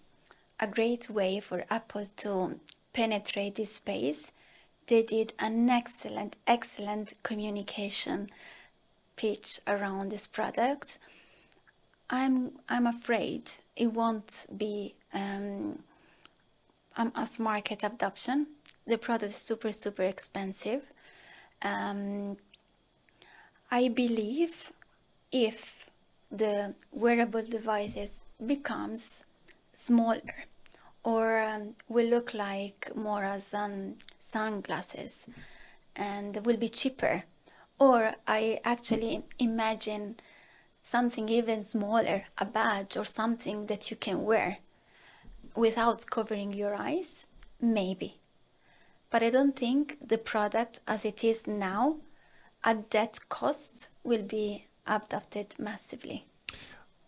[0.60, 2.60] a great way for Apple to
[2.92, 4.32] penetrate this space.
[4.86, 8.28] They did an excellent, excellent communication
[9.16, 10.98] pitch around this product
[12.12, 15.78] I'm I'm afraid it won't be um,
[16.96, 18.48] mass market adoption.
[18.86, 20.92] The product is super super expensive.
[21.62, 22.36] Um,
[23.70, 24.72] I believe
[25.32, 25.88] if
[26.30, 29.24] the wearable devices becomes
[29.72, 30.44] smaller
[31.02, 35.26] or um, will look like more as um, sunglasses
[35.96, 37.24] and will be cheaper
[37.78, 40.16] or i actually imagine
[40.82, 44.58] something even smaller, a badge or something that you can wear
[45.56, 47.26] without covering your eyes?
[47.60, 48.18] Maybe.
[49.10, 51.96] But I don't think the product as it is now
[52.64, 56.26] at that cost will be adopted massively.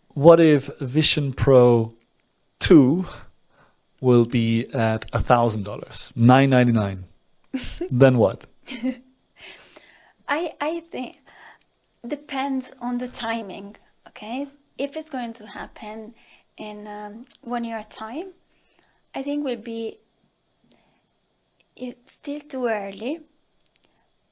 [0.09, 1.93] What if Vision Pro
[2.59, 3.05] 2
[4.01, 7.05] will be at a thousand dollars, nine ninety nine?
[7.91, 8.45] then what?
[10.27, 11.17] I I think
[12.09, 13.75] depends on the timing.
[14.07, 14.47] Okay,
[14.77, 16.13] if it's going to happen
[16.57, 18.33] in um, one year time,
[19.13, 19.97] I think will be
[22.05, 23.19] still too early,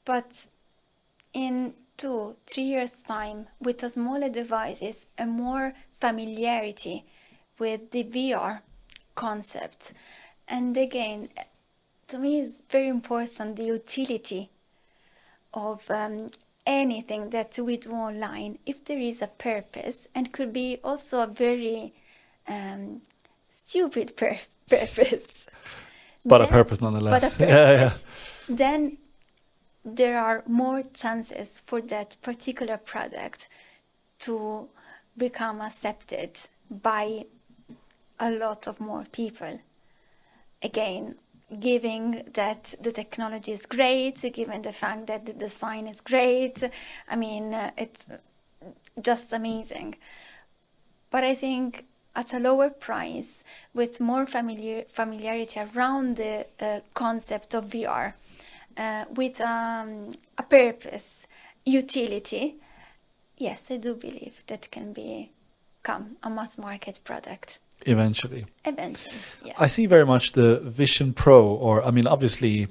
[0.06, 0.48] but
[1.34, 7.06] in two, three years' time, with a smaller devices and more familiarity
[7.60, 8.62] with the VR
[9.16, 9.94] concept,
[10.48, 11.30] and again,
[12.08, 14.50] to me, it's very important the utility
[15.54, 16.30] of um,
[16.66, 21.28] anything that we do online if there is a purpose and could be also a
[21.28, 21.94] very
[22.48, 23.02] um,
[23.50, 24.38] stupid pur-
[24.70, 25.48] purpose.
[26.26, 27.22] But then, a purpose nonetheless.
[27.22, 28.56] but a purpose, yeah, yeah.
[28.56, 28.98] then
[29.84, 33.50] there are more chances for that particular product
[34.20, 34.70] to
[35.18, 36.40] become accepted
[36.70, 37.26] by
[38.20, 39.60] a lot of more people.
[40.62, 41.16] Again
[41.60, 46.64] giving that the technology is great, given the fact that the design is great.
[47.10, 48.06] I mean, uh, it's
[49.02, 49.96] just amazing.
[51.12, 51.86] But I think
[52.16, 58.14] at a lower price, with more familiar, familiarity around the uh, concept of VR,
[58.78, 61.28] uh, with um, a purpose,
[61.66, 62.56] utility,
[63.38, 65.32] yes, I do believe that can be
[65.84, 68.46] become a mass market product Eventually.
[68.66, 69.16] eventually.
[69.44, 69.56] Yes.
[69.60, 72.68] I see very much the Vision Pro, or I mean, obviously,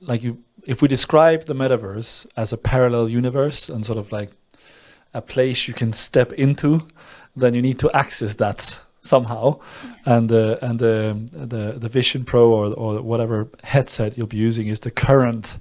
[0.00, 4.30] like you, if we describe the metaverse as a parallel universe and sort of like
[5.14, 6.86] a place you can step into,
[7.36, 9.58] then you need to access that somehow,
[10.04, 14.68] and the and the the the Vision Pro or or whatever headset you'll be using
[14.68, 15.58] is the current.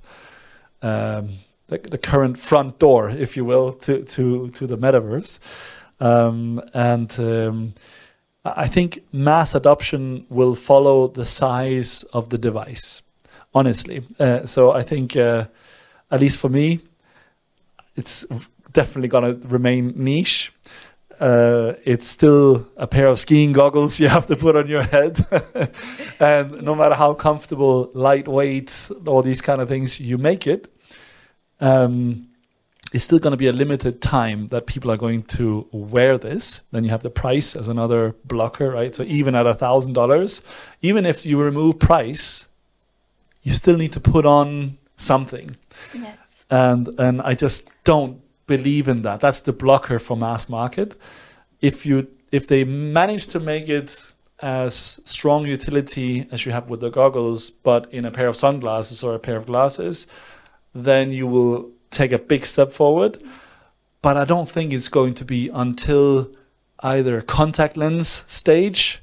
[0.81, 1.29] Um,
[1.67, 5.39] the, the current front door, if you will, to to to the metaverse,
[5.99, 7.73] um, and um,
[8.55, 13.01] I think mass adoption will follow the size of the device,
[13.53, 14.03] honestly.
[14.19, 15.45] Uh, so I think, uh,
[16.11, 16.79] at least for me,
[17.95, 18.25] it's
[18.73, 20.53] definitely going to remain niche.
[21.19, 25.25] Uh, it's still a pair of skiing goggles you have to put on your head.
[26.19, 30.71] and no matter how comfortable, lightweight, all these kind of things you make it,
[31.59, 32.26] um,
[32.93, 36.61] it's still going to be a limited time that people are going to wear this.
[36.71, 38.95] Then you have the price as another blocker, right?
[38.95, 40.41] So even at a thousand dollars,
[40.81, 42.47] even if you remove price,
[43.43, 45.55] you still need to put on something.
[45.93, 46.45] yes.
[46.49, 49.19] And and I just don't believe in that.
[49.19, 50.95] That's the blocker for mass market.
[51.59, 56.79] If you if they manage to make it as strong utility as you have with
[56.79, 60.07] the goggles, but in a pair of sunglasses or a pair of glasses,
[60.73, 63.21] then you will take a big step forward.
[64.01, 66.31] But I don't think it's going to be until
[66.79, 69.01] either contact lens stage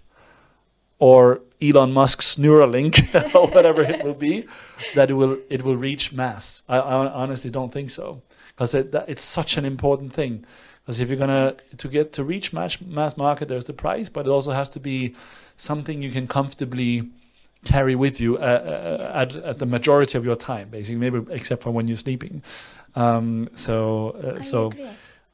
[0.99, 2.95] or Elon Musk's Neuralink
[3.35, 4.47] or whatever it will be
[4.95, 6.63] that it will it will reach mass.
[6.69, 10.45] I, I honestly don't think so because it, it's such an important thing.
[10.83, 14.27] Because if you're gonna to get to reach mass mass market, there's the price, but
[14.27, 15.15] it also has to be
[15.57, 17.11] something you can comfortably
[17.65, 21.63] carry with you uh, uh, at, at the majority of your time, basically, maybe except
[21.63, 22.43] for when you're sleeping.
[22.95, 24.89] Um, so, uh, I so agree.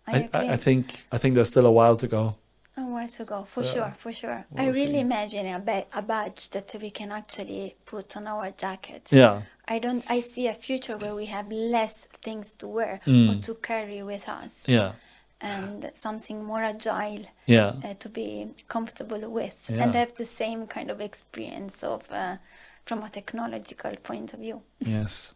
[0.07, 0.29] I, I.
[0.33, 2.35] I, I think I think there's still a while to go.
[2.77, 3.73] A while to go, for Yeah.
[3.73, 4.45] sure, for sure.
[4.57, 5.01] I We'll really see.
[5.01, 9.09] imagine a, ba- a badge that we can actually put on our jacket.
[9.13, 10.03] Yeah, I don't.
[10.09, 13.45] I see a future where we have less things to wear or Mm.
[13.45, 14.93] to carry with us, yeah,
[15.41, 19.85] and something more agile yeah, uh, to be comfortable with, Yeah.
[19.85, 22.37] and have the same kind of experience of uh,
[22.85, 24.63] from a technological point of view.
[24.81, 25.35] yes,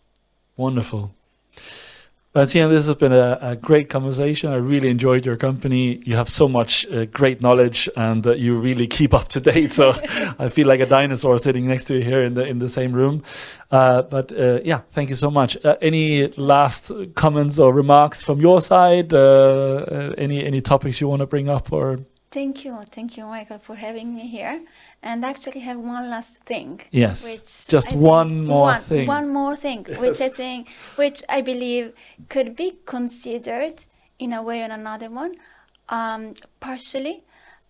[0.56, 1.10] wonderful.
[2.34, 4.50] Valentina, this has been a, a great conversation.
[4.50, 6.00] I really enjoyed your company.
[6.04, 9.72] You have so much uh, great knowledge, and uh, you really keep up to date.
[9.72, 9.90] So
[10.40, 12.92] I feel like a dinosaur sitting next to you here in the in the same
[12.92, 13.22] room.
[13.70, 15.56] Uh, but uh, yeah, thank you so much.
[15.64, 19.14] Uh, any last comments or remarks from your side?
[19.14, 22.00] Uh, any any topics you want to bring up or?
[22.34, 24.60] Thank you, thank you, Michael, for having me here.
[25.04, 26.80] And actually, have one last thing.
[26.90, 29.06] Yes, which just I one more one, thing.
[29.06, 31.92] One more thing, which I think, which I believe
[32.28, 33.76] could be considered
[34.18, 35.34] in a way or another one,
[35.88, 37.22] um, partially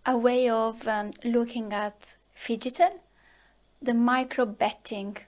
[0.06, 3.02] a way of um, looking at digital,
[3.82, 5.18] the micro betting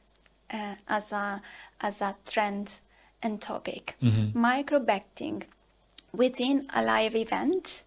[0.51, 1.43] uh, as a
[1.83, 2.81] as a trend
[3.23, 3.97] and topic.
[4.03, 4.35] Mhm.
[4.35, 5.43] Micro betting
[6.13, 7.83] within a live event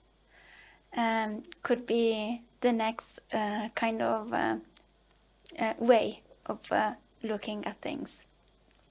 [1.00, 4.58] um, could be the next uh, kind of uh,
[5.58, 6.94] uh, way of uh,
[7.24, 8.26] looking at things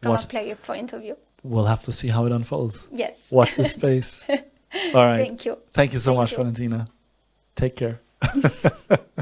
[0.00, 0.24] from What?
[0.24, 1.16] a player point of view.
[1.42, 2.88] We'll have to see how it unfolds.
[2.92, 3.30] Yes.
[3.30, 4.26] Watch this space.
[4.94, 5.18] All right.
[5.18, 5.58] Thank you.
[5.72, 6.36] Thank you so Thank much, you.
[6.38, 6.86] Valentina.
[7.54, 8.00] Take care.